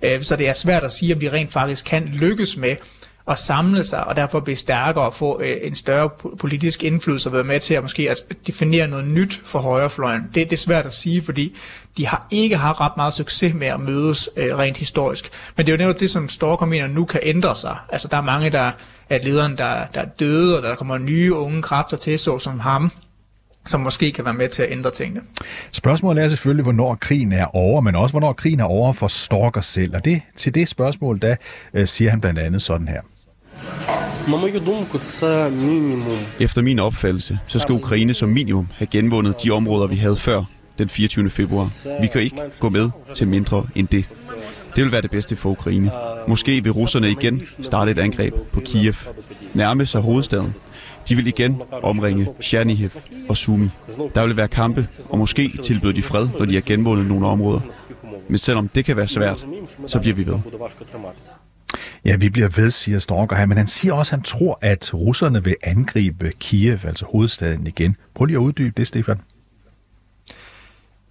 Øh, 0.03 0.23
så 0.23 0.37
det 0.37 0.49
er 0.49 0.53
svært 0.53 0.85
at 0.85 0.93
sige, 0.93 1.15
om 1.15 1.21
de 1.21 1.33
rent 1.33 1.53
faktisk 1.53 1.85
kan 1.85 2.05
lykkes 2.05 2.57
med 2.57 2.77
at 3.29 3.39
samle 3.39 3.85
sig, 3.85 4.05
og 4.05 4.17
derfor 4.17 4.41
blive 4.41 4.57
stærkere 4.57 5.05
og 5.05 5.15
få 5.15 5.41
øh, 5.41 5.57
en 5.63 5.75
større 5.75 6.11
politisk 6.39 6.85
indflydelse 6.85 7.29
og 7.29 7.33
være 7.33 7.45
med 7.45 7.61
til 7.61 7.75
at 7.75 7.83
måske 7.83 8.11
at 8.11 8.25
definere 8.47 8.89
noget 8.89 9.05
nyt 9.05 9.41
for 9.45 9.59
højrefløjen. 9.59 10.23
Det, 10.23 10.35
det 10.35 10.53
er 10.53 10.57
svært 10.57 10.87
at 10.87 10.93
sige, 10.93 11.23
fordi 11.23 11.57
de 11.97 12.07
har 12.07 12.27
ikke 12.31 12.57
haft 12.57 12.81
ret 12.81 12.97
meget 12.97 13.15
succes 13.15 13.55
med 13.55 13.67
at 13.67 13.81
mødes 13.81 14.29
øh, 14.37 14.59
rent 14.59 14.77
historisk. 14.77 15.31
Men 15.57 15.67
det 15.67 15.73
er 15.73 15.77
jo 15.77 15.79
netop 15.85 16.01
det, 16.01 16.11
som 16.11 16.29
Storker 16.29 16.67
mener 16.67 16.87
nu 16.87 17.05
kan 17.05 17.21
ændre 17.23 17.55
sig. 17.55 17.77
Altså 17.89 18.09
der 18.09 18.17
er 18.17 18.23
mange, 18.23 18.51
der 18.51 18.71
er 19.11 19.19
lederen, 19.23 19.59
der, 19.59 19.85
der 19.95 20.01
er 20.01 20.09
døde, 20.21 20.57
og 20.57 20.63
der 20.63 20.75
kommer 20.75 20.99
nye 20.99 21.35
unge 21.35 21.63
kræfter 21.63 21.97
til, 21.97 22.19
så 22.19 22.39
som 22.39 22.61
ham, 22.61 22.91
som 23.67 23.81
måske 23.81 24.13
kan 24.13 24.25
være 24.25 24.35
med 24.35 24.49
til 24.49 24.63
at 24.63 24.73
ændre 24.73 24.91
tingene. 24.91 25.21
Spørgsmålet 25.73 26.25
er 26.25 26.29
selvfølgelig, 26.29 26.63
hvornår 26.63 26.95
krigen 26.95 27.33
er 27.33 27.57
over, 27.57 27.81
men 27.81 27.95
også 27.95 28.13
hvornår 28.13 28.33
krigen 28.33 28.61
er 28.61 28.65
over 28.65 28.93
for 28.93 29.09
Storker 29.09 29.61
selv. 29.61 29.97
Og 29.97 30.05
det, 30.05 30.23
til 30.37 30.55
det 30.55 30.69
spørgsmål, 30.69 31.23
der 31.23 31.37
øh, 31.75 31.87
siger 31.87 32.11
han 32.11 32.21
blandt 32.21 32.39
andet 32.39 32.63
sådan 32.63 32.89
her. 32.89 33.01
Efter 36.41 36.63
min 36.63 36.79
opfattelse, 36.79 37.39
så 37.47 37.59
skal 37.59 37.75
Ukraine 37.75 38.15
som 38.15 38.29
minimum 38.29 38.69
have 38.75 38.87
genvundet 38.87 39.35
de 39.45 39.51
områder, 39.51 39.87
vi 39.87 39.97
havde 39.97 40.17
før 40.17 40.45
den 40.79 40.89
24. 40.89 41.31
februar. 41.31 41.71
Vi 42.01 42.07
kan 42.07 42.23
ikke 42.23 42.37
gå 42.61 42.69
med 42.69 42.91
til 43.15 43.29
mindre 43.29 43.67
end 43.75 43.89
det. 43.89 44.05
Det 44.77 44.85
vil 44.85 44.93
være 44.93 45.03
det 45.03 45.11
bedste 45.11 45.37
for 45.37 45.51
Ukraine. 45.51 45.91
Måske 46.29 46.63
vil 46.63 46.73
russerne 46.73 47.11
igen 47.11 47.43
starte 47.61 47.91
et 47.91 47.99
angreb 47.99 48.35
på 48.53 48.61
Kiev, 48.61 48.95
nærme 49.55 49.87
sig 49.87 50.01
hovedstaden. 50.01 50.55
De 51.09 51.17
vil 51.17 51.27
igen 51.27 51.63
omringe 51.83 52.27
Chernihiv 52.43 52.91
og 53.29 53.37
Sumi. 53.37 53.69
Der 54.15 54.27
vil 54.27 54.37
være 54.37 54.49
kampe, 54.49 54.89
og 55.09 55.19
måske 55.19 55.51
tilbyder 55.63 55.93
de 55.93 56.03
fred, 56.03 56.29
når 56.39 56.45
de 56.45 56.55
har 56.55 56.61
genvundet 56.61 57.07
nogle 57.07 57.27
områder. 57.27 57.61
Men 58.29 58.39
selvom 58.39 58.69
det 58.69 58.85
kan 58.85 58.97
være 58.97 59.09
svært, 59.09 59.47
så 59.87 60.01
bliver 60.01 60.15
vi 60.15 60.27
ved. 60.27 60.39
Ja, 62.05 62.17
vi 62.17 62.29
bliver 62.29 62.49
ved, 62.57 62.71
siger 62.71 62.99
Storker 62.99 63.37
her, 63.37 63.47
men 63.47 63.59
han 63.59 63.67
siger 63.67 63.93
også, 63.95 64.11
at 64.11 64.19
han 64.19 64.23
tror, 64.23 64.59
at 64.61 64.95
russerne 64.95 65.45
vil 65.45 65.57
angribe 65.63 66.33
Kiev, 66.41 66.79
altså 66.85 67.05
hovedstaden 67.05 67.67
igen. 67.67 67.97
Prøv 68.15 68.25
lige 68.25 68.37
at 68.37 68.41
uddybe 68.41 68.75
det, 68.77 68.87
Stefan. 68.87 69.21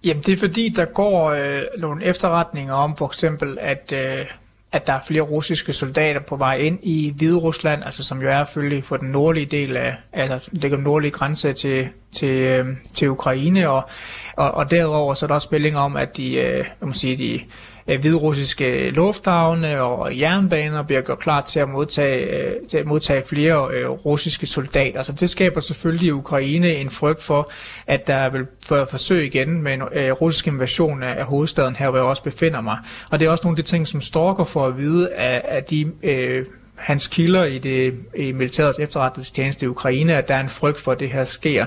Jamen, 0.04 0.22
det 0.22 0.32
er 0.32 0.36
fordi, 0.36 0.68
der 0.68 0.84
går 0.84 1.30
øh, 1.30 1.62
nogle 1.78 2.04
efterretninger 2.04 2.74
om 2.74 2.96
for 2.96 3.06
eksempel, 3.06 3.58
at, 3.60 3.92
øh, 3.96 4.26
at 4.72 4.86
der 4.86 4.92
er 4.92 5.00
flere 5.06 5.22
russiske 5.22 5.72
soldater 5.72 6.20
på 6.20 6.36
vej 6.36 6.56
ind 6.56 6.78
i 6.82 7.12
Hvide 7.16 7.36
Rusland, 7.36 7.84
altså 7.84 8.04
som 8.04 8.22
jo 8.22 8.30
er 8.30 8.44
selvfølgelig 8.44 8.84
på 8.84 8.96
den 8.96 9.08
nordlige 9.08 9.46
del 9.46 9.76
af, 9.76 9.96
altså 10.12 10.50
den 10.62 10.80
nordlige 10.80 11.10
grænse 11.10 11.52
til, 11.52 11.88
til, 12.12 12.28
øh, 12.28 12.66
til 12.94 13.10
Ukraine, 13.10 13.70
og, 13.70 13.88
og, 14.36 14.50
og 14.50 14.70
derover 14.70 15.14
så 15.14 15.26
er 15.26 15.28
der 15.28 15.34
også 15.34 15.48
meldinger 15.50 15.80
om, 15.80 15.96
at 15.96 16.16
de, 16.16 16.34
øh, 16.34 16.64
må 16.80 16.92
sige, 16.92 17.16
de 17.16 17.40
øh, 17.88 18.00
hvidrussiske 18.00 18.90
lufthavne 18.90 19.82
og 19.82 20.18
jernbaner 20.18 20.82
bliver 20.82 21.00
gjort 21.00 21.18
klar 21.18 21.40
til 21.40 21.60
at 21.60 21.68
modtage, 21.68 22.24
øh, 22.24 22.52
til 22.70 22.78
at 22.78 22.86
modtage 22.86 23.22
flere 23.26 23.68
øh, 23.74 23.88
russiske 23.88 24.46
soldater. 24.46 25.02
Så 25.02 25.12
det 25.12 25.30
skaber 25.30 25.60
selvfølgelig 25.60 26.06
i 26.06 26.12
Ukraine 26.12 26.74
en 26.74 26.90
frygt 26.90 27.22
for, 27.22 27.50
at 27.86 28.06
der 28.06 28.30
vil 28.30 28.46
forsøge 28.66 29.26
igen 29.26 29.62
med 29.62 29.74
en 29.74 29.82
øh, 29.92 30.10
russisk 30.12 30.46
invasion 30.46 31.02
af, 31.02 31.18
af 31.18 31.24
hovedstaden 31.24 31.76
her, 31.76 31.88
hvor 31.90 31.98
jeg 31.98 32.06
også 32.06 32.22
befinder 32.22 32.60
mig. 32.60 32.78
Og 33.10 33.20
det 33.20 33.26
er 33.26 33.30
også 33.30 33.44
nogle 33.44 33.58
af 33.58 33.64
de 33.64 33.70
ting, 33.70 33.86
som 33.86 34.00
Storker 34.00 34.44
får 34.44 34.66
at 34.66 34.78
vide 34.78 35.12
af, 35.12 35.42
af 35.44 35.64
de 35.64 35.92
øh, 36.02 36.46
hans 36.78 37.08
kilder 37.08 37.44
i 37.44 37.58
det 37.58 37.94
i 38.16 38.32
militærets 38.32 38.78
efterretningstjeneste 38.78 39.64
i 39.66 39.68
Ukraine, 39.68 40.14
at 40.14 40.28
der 40.28 40.34
er 40.34 40.40
en 40.40 40.48
frygt 40.48 40.80
for, 40.80 40.92
at 40.92 41.00
det 41.00 41.10
her 41.10 41.24
sker. 41.24 41.66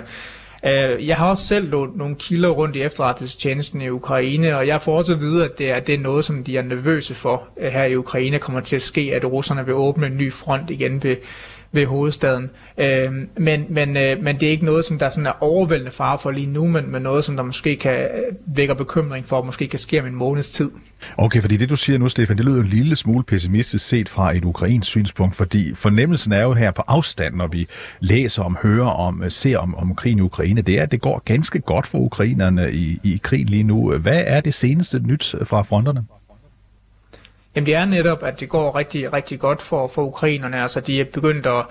Øh, 0.65 1.07
jeg 1.07 1.15
har 1.15 1.29
også 1.29 1.47
selv 1.47 1.69
lånt 1.69 1.97
nogle 1.97 2.15
kilder 2.15 2.49
rundt 2.49 2.75
i 2.75 2.81
efterretningstjenesten 2.81 3.81
i 3.81 3.89
Ukraine, 3.89 4.57
og 4.57 4.67
jeg 4.67 4.81
får 4.81 4.97
også 4.97 5.13
at 5.13 5.19
vide, 5.19 5.45
at 5.45 5.57
det 5.57 5.71
er, 5.71 5.79
det 5.79 5.95
er 5.95 5.99
noget, 5.99 6.25
som 6.25 6.43
de 6.43 6.57
er 6.57 6.61
nervøse 6.61 7.15
for 7.15 7.47
øh, 7.59 7.71
her 7.71 7.83
i 7.83 7.95
Ukraine 7.95 8.39
kommer 8.39 8.61
til 8.61 8.75
at 8.75 8.81
ske, 8.81 9.11
at 9.15 9.25
russerne 9.25 9.65
vil 9.65 9.73
åbne 9.73 10.07
en 10.07 10.17
ny 10.17 10.33
front 10.33 10.69
igen 10.69 11.03
ved, 11.03 11.15
ved 11.71 11.85
hovedstaden. 11.85 12.49
Øh, 12.77 13.11
men, 13.37 13.65
men, 13.69 13.97
øh, 13.97 14.23
men 14.23 14.39
det 14.39 14.47
er 14.47 14.51
ikke 14.51 14.65
noget, 14.65 14.85
som 14.85 14.99
der 14.99 15.09
sådan 15.09 15.25
er 15.25 15.43
overvældende 15.43 15.91
fare 15.91 16.19
for 16.19 16.31
lige 16.31 16.47
nu, 16.47 16.67
men, 16.67 16.91
men 16.91 17.01
noget, 17.01 17.23
som 17.23 17.35
der 17.35 17.43
måske 17.43 17.75
kan 17.75 17.99
øh, 17.99 18.07
vække 18.55 18.75
bekymring 18.75 19.25
for, 19.25 19.43
måske 19.43 19.67
kan 19.67 19.79
ske 19.79 19.99
om 19.99 20.05
en 20.05 20.15
måneds 20.15 20.49
tid. 20.49 20.71
Okay, 21.17 21.41
fordi 21.41 21.57
det 21.57 21.69
du 21.69 21.75
siger 21.75 21.99
nu, 21.99 22.07
Stefan, 22.07 22.37
det 22.37 22.45
lyder 22.45 22.61
en 22.61 22.67
lille 22.67 22.95
smule 22.95 23.23
pessimistisk 23.23 23.87
set 23.87 24.09
fra 24.09 24.35
et 24.35 24.45
ukrainsk 24.45 24.89
synspunkt, 24.89 25.35
fordi 25.35 25.73
fornemmelsen 25.73 26.33
er 26.33 26.41
jo 26.41 26.53
her 26.53 26.71
på 26.71 26.83
afstand, 26.87 27.35
når 27.35 27.47
vi 27.47 27.67
læser 27.99 28.43
om, 28.43 28.57
hører 28.63 28.89
om, 28.89 29.23
øh, 29.23 29.31
ser 29.31 29.57
om, 29.57 29.75
om 29.75 29.95
krigen 29.95 30.17
i 30.17 30.21
Ukraine, 30.21 30.61
det 30.61 30.79
er, 30.79 30.83
at 30.83 30.91
det 30.91 31.01
går 31.01 31.21
ganske 31.25 31.59
godt 31.59 31.87
for 31.87 31.97
ukrainerne 31.97 32.73
i, 32.73 32.99
i 33.03 33.19
krigen 33.23 33.47
lige 33.47 33.63
nu. 33.63 33.97
Hvad 33.97 34.23
er 34.25 34.41
det 34.41 34.53
seneste 34.53 34.99
nyt 34.99 35.35
fra 35.43 35.61
fronterne? 35.61 36.05
Jamen 37.55 37.65
det 37.65 37.75
er 37.75 37.85
netop, 37.85 38.23
at 38.23 38.39
det 38.39 38.49
går 38.49 38.75
rigtig, 38.75 39.13
rigtig 39.13 39.39
godt 39.39 39.61
for, 39.61 39.87
for 39.87 40.01
ukrainerne. 40.01 40.61
Altså 40.61 40.79
de 40.79 41.01
er 41.01 41.05
begyndt 41.13 41.47
at, 41.47 41.65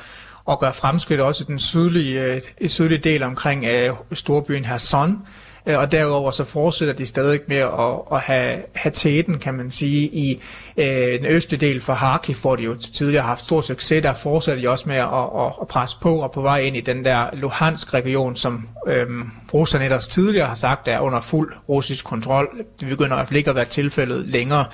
at 0.51 0.59
gøre 0.59 0.73
fremskridt 0.73 1.21
også 1.21 1.45
i 1.45 1.47
den 1.47 1.59
sydlige, 1.59 2.21
øh, 2.21 2.41
i 2.61 2.69
sydlige 2.69 2.99
del 2.99 3.23
omkring 3.23 3.67
uh, 3.91 3.97
storbyen 4.13 4.65
Kherson. 4.65 5.27
Øh, 5.67 5.79
og 5.79 5.93
derudover 5.93 6.31
så 6.31 6.45
fortsætter 6.45 6.95
de 6.95 7.07
stadig 7.07 7.41
med 7.47 7.57
at, 7.57 8.01
at 8.13 8.21
have, 8.21 8.63
have 8.75 8.93
tæten, 8.93 9.39
kan 9.39 9.55
man 9.55 9.71
sige, 9.71 10.09
i 10.09 10.43
øh, 10.77 11.19
den 11.19 11.27
østlige 11.27 11.61
del 11.67 11.81
for 11.81 11.95
Kharkiv, 11.95 12.35
hvor 12.35 12.57
de 12.57 12.63
jo 12.63 12.75
tidligere 12.75 13.23
har 13.23 13.29
haft 13.29 13.41
stor 13.41 13.61
succes. 13.61 14.03
Der 14.03 14.13
fortsætter 14.13 14.63
de 14.63 14.69
også 14.69 14.89
med 14.89 14.97
at, 14.97 15.05
at, 15.05 15.53
at 15.61 15.69
presse 15.69 15.97
på 16.01 16.21
og 16.21 16.33
på 16.33 16.41
vej 16.41 16.61
ind 16.61 16.77
i 16.77 16.81
den 16.81 17.05
der 17.05 17.27
Luhansk-region, 17.33 18.37
som 18.37 18.69
øh, 18.87 19.07
Rusland 19.55 19.85
ellers 19.85 20.09
tidligere 20.09 20.47
har 20.47 20.55
sagt 20.55 20.89
er 20.89 21.01
under 21.01 21.21
fuld 21.21 21.53
russisk 21.69 22.05
kontrol. 22.05 22.49
Det 22.81 22.89
begynder 22.89 23.17
i 23.17 23.19
hvert 23.19 23.29
fald 23.29 23.37
ikke 23.37 23.51
at 23.51 23.57
være 23.57 23.65
tilfældet 23.65 24.27
længere. 24.27 24.65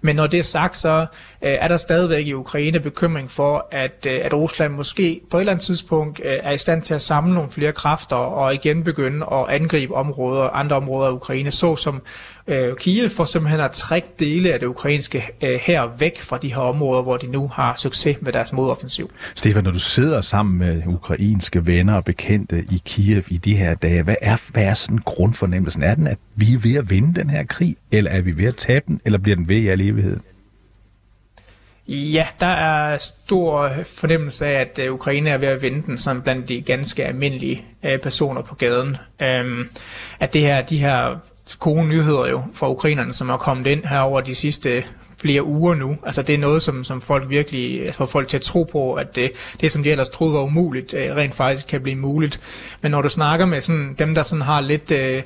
Men 0.00 0.16
når 0.16 0.26
det 0.26 0.38
er 0.38 0.42
sagt, 0.42 0.76
så 0.76 1.06
øh, 1.42 1.52
er 1.60 1.68
der 1.68 1.76
stadigvæk 1.76 2.26
i 2.26 2.32
Ukraine 2.32 2.80
bekymring 2.80 3.30
for, 3.30 3.68
at, 3.72 4.06
øh, 4.06 4.20
at 4.22 4.34
Rusland 4.34 4.72
måske 4.72 5.20
på 5.30 5.36
et 5.36 5.40
eller 5.40 5.52
andet 5.52 5.64
tidspunkt 5.64 6.20
øh, 6.24 6.38
er 6.42 6.52
i 6.52 6.58
stand 6.58 6.82
til 6.82 6.94
at 6.94 7.02
samle 7.02 7.34
nogle 7.34 7.50
flere 7.50 7.72
kræfter 7.72 8.16
og 8.16 8.54
igen 8.54 8.84
begynde 8.84 9.26
at 9.32 9.48
angribe 9.48 9.94
områder, 9.94 10.42
andre 10.42 10.76
områder 10.76 11.08
af 11.08 11.12
Ukraine, 11.12 11.50
såsom 11.50 12.02
øh, 12.46 12.76
Kiev 12.76 13.10
for 13.10 13.24
simpelthen 13.24 13.60
at 13.60 13.70
trække 13.70 14.08
dele 14.18 14.52
af 14.52 14.60
det 14.60 14.66
ukrainske 14.66 15.30
øh, 15.42 15.60
her 15.62 15.96
væk 15.98 16.20
fra 16.20 16.38
de 16.38 16.48
her 16.48 16.60
områder, 16.60 17.02
hvor 17.02 17.16
de 17.16 17.26
nu 17.26 17.48
har 17.48 17.74
succes 17.76 18.16
med 18.20 18.32
deres 18.32 18.52
modoffensiv. 18.52 19.10
Stefan, 19.34 19.64
når 19.64 19.70
du 19.70 19.80
sidder 19.80 20.20
sammen 20.20 20.58
med 20.58 20.82
ukrainske 20.86 21.66
venner 21.66 21.94
og 21.94 22.04
bekendte 22.04 22.64
i 22.70 22.82
Kiev 22.84 23.22
i 23.28 23.36
de 23.36 23.56
her 23.56 23.74
dage, 23.74 24.02
hvad 24.02 24.16
er, 24.22 24.50
hvad 24.52 24.64
er 24.64 24.74
sådan 24.74 24.98
grundfornemmelsen? 24.98 25.82
Er 25.82 25.94
den, 25.94 26.06
at 26.06 26.18
vi 26.34 26.54
er 26.54 26.58
ved 26.58 26.76
at 26.76 26.90
vinde 26.90 27.20
den 27.20 27.30
her 27.30 27.44
krig, 27.44 27.76
eller 27.92 28.10
er 28.10 28.20
vi 28.20 28.36
ved 28.36 28.44
at 28.44 28.56
tabe 28.56 28.84
den, 28.88 29.00
eller 29.04 29.18
bliver 29.18 29.36
den 29.36 29.48
ved 29.48 29.56
i 29.56 29.68
al 29.68 29.80
evighed? 29.80 30.16
Ja, 31.92 32.26
der 32.40 32.46
er 32.46 32.96
stor 32.96 33.70
fornemmelse 33.94 34.46
af, 34.46 34.60
at 34.60 34.78
øh, 34.78 34.92
Ukraine 34.92 35.30
er 35.30 35.38
ved 35.38 35.48
at 35.48 35.62
vinde 35.62 35.82
den, 35.82 35.98
som 35.98 36.22
blandt 36.22 36.48
de 36.48 36.62
ganske 36.62 37.04
almindelige 37.04 37.64
øh, 37.82 37.98
personer 37.98 38.42
på 38.42 38.54
gaden. 38.54 38.96
Øhm, 39.22 39.70
at 40.20 40.32
det 40.32 40.40
her, 40.40 40.62
de 40.62 40.78
her 40.78 41.20
gode 41.58 41.88
nyheder 41.88 42.28
jo 42.28 42.42
fra 42.54 42.70
ukrainerne, 42.70 43.12
som 43.12 43.30
er 43.30 43.36
kommet 43.36 43.66
ind 43.66 43.84
her 43.84 44.00
over 44.00 44.20
de 44.20 44.34
sidste 44.34 44.84
flere 45.20 45.44
uger 45.44 45.74
nu. 45.74 45.96
Altså 46.06 46.22
det 46.22 46.34
er 46.34 46.38
noget, 46.38 46.62
som, 46.62 46.84
som 46.84 47.00
folk 47.00 47.30
virkelig 47.30 47.86
altså, 47.86 47.98
får 47.98 48.06
folk 48.06 48.28
til 48.28 48.36
at 48.36 48.42
tro 48.42 48.64
på, 48.72 48.94
at 48.94 49.16
det, 49.16 49.32
det 49.60 49.72
som 49.72 49.82
de 49.82 49.90
ellers 49.90 50.08
troede 50.08 50.34
var 50.34 50.40
umuligt, 50.40 50.94
øh, 50.94 51.16
rent 51.16 51.34
faktisk 51.34 51.66
kan 51.66 51.80
blive 51.80 51.96
muligt. 51.96 52.40
Men 52.80 52.90
når 52.90 53.02
du 53.02 53.08
snakker 53.08 53.46
med 53.46 53.60
sådan, 53.60 53.94
dem, 53.98 54.14
der 54.14 54.22
sådan 54.22 54.42
har 54.42 54.60
lidt... 54.60 54.90
Øh, 54.90 55.22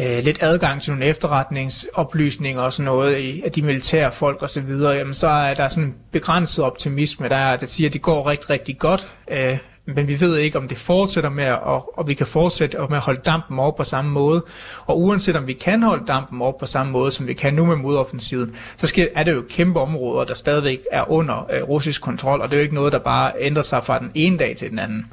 øh, 0.00 0.24
lidt 0.24 0.38
adgang 0.40 0.82
til 0.82 0.92
nogle 0.92 1.06
efterretningsoplysninger 1.06 2.62
og 2.62 2.72
sådan 2.72 2.84
noget 2.84 3.18
i, 3.18 3.42
af 3.44 3.52
de 3.52 3.62
militære 3.62 4.12
folk 4.12 4.42
og 4.42 4.50
så 4.50 4.60
videre, 4.60 4.92
jamen 4.92 5.14
så 5.14 5.28
er 5.28 5.54
der 5.54 5.68
sådan 5.68 5.94
begrænset 6.12 6.64
optimisme, 6.64 7.28
der, 7.28 7.56
der 7.56 7.66
siger, 7.66 7.88
at 7.88 7.92
det 7.92 8.02
går 8.02 8.30
rigtig, 8.30 8.50
rigtig 8.50 8.78
godt. 8.78 9.08
Øh, 9.30 9.58
men 9.86 10.08
vi 10.08 10.20
ved 10.20 10.36
ikke, 10.36 10.58
om 10.58 10.68
det 10.68 10.78
fortsætter 10.78 11.30
med, 11.30 11.44
at, 11.44 11.58
og, 11.62 11.98
og 11.98 12.08
vi 12.08 12.14
kan 12.14 12.26
fortsætte 12.26 12.78
med 12.88 12.96
at 12.96 13.02
holde 13.02 13.20
dampen 13.24 13.58
op 13.58 13.76
på 13.76 13.84
samme 13.84 14.10
måde. 14.10 14.44
Og 14.86 15.00
uanset 15.00 15.36
om 15.36 15.46
vi 15.46 15.52
kan 15.52 15.82
holde 15.82 16.06
dampen 16.06 16.42
op 16.42 16.58
på 16.58 16.66
samme 16.66 16.92
måde, 16.92 17.10
som 17.10 17.26
vi 17.26 17.32
kan 17.34 17.54
nu 17.54 17.64
med 17.64 17.76
modoffensiven, 17.76 18.54
så 18.76 18.86
skal, 18.86 19.08
er 19.14 19.22
det 19.22 19.32
jo 19.32 19.44
kæmpe 19.50 19.80
områder, 19.80 20.24
der 20.24 20.34
stadigvæk 20.34 20.78
er 20.92 21.10
under 21.10 21.46
øh, 21.52 21.62
russisk 21.62 22.02
kontrol, 22.02 22.40
og 22.40 22.48
det 22.48 22.56
er 22.56 22.58
jo 22.58 22.62
ikke 22.62 22.74
noget, 22.74 22.92
der 22.92 22.98
bare 22.98 23.32
ændrer 23.40 23.62
sig 23.62 23.84
fra 23.84 23.98
den 23.98 24.10
ene 24.14 24.38
dag 24.38 24.56
til 24.56 24.70
den 24.70 24.78
anden. 24.78 25.06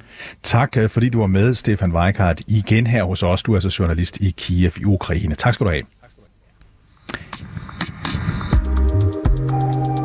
Tak, 0.44 0.78
øh, 0.78 0.90
fordi 0.90 1.10
du 1.10 1.20
var 1.20 1.28
med, 1.28 1.54
Stefan 1.54 1.92
Weikart, 1.92 2.42
igen 2.48 2.88
her 2.88 3.04
hos 3.04 3.24
os. 3.24 3.44
Du 3.44 3.52
er 3.52 3.56
altså 3.56 3.76
journalist 3.80 4.18
i 4.18 4.34
Kiev 4.38 4.72
i 4.78 4.86
Ukraine. 4.86 5.36
Tak 5.36 5.54
skal 5.54 5.66
du 5.66 5.72
have. 5.72 5.84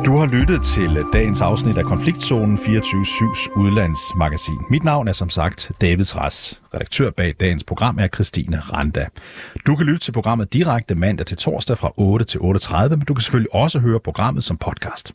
Du 0.07 0.17
har 0.17 0.25
lyttet 0.25 0.61
til 0.61 1.05
dagens 1.13 1.41
afsnit 1.41 1.77
af 1.77 1.83
Konfliktzonen 1.83 2.57
24-7's 2.57 3.59
udlandsmagasin. 3.59 4.57
Mit 4.69 4.83
navn 4.83 5.07
er 5.07 5.11
som 5.11 5.29
sagt 5.29 5.71
David 5.81 6.15
Ras. 6.15 6.61
Redaktør 6.73 7.09
bag 7.09 7.33
dagens 7.39 7.63
program 7.63 7.99
er 7.99 8.07
Christine 8.07 8.59
Randa. 8.59 9.05
Du 9.67 9.75
kan 9.75 9.85
lytte 9.85 9.99
til 9.99 10.11
programmet 10.11 10.53
direkte 10.53 10.95
mandag 10.95 11.25
til 11.25 11.37
torsdag 11.37 11.77
fra 11.77 11.91
8 11.97 12.25
til 12.25 12.37
8.30, 12.37 12.89
men 12.89 12.99
du 12.99 13.13
kan 13.13 13.21
selvfølgelig 13.21 13.55
også 13.55 13.79
høre 13.79 13.99
programmet 13.99 14.43
som 14.43 14.57
podcast. 14.57 15.13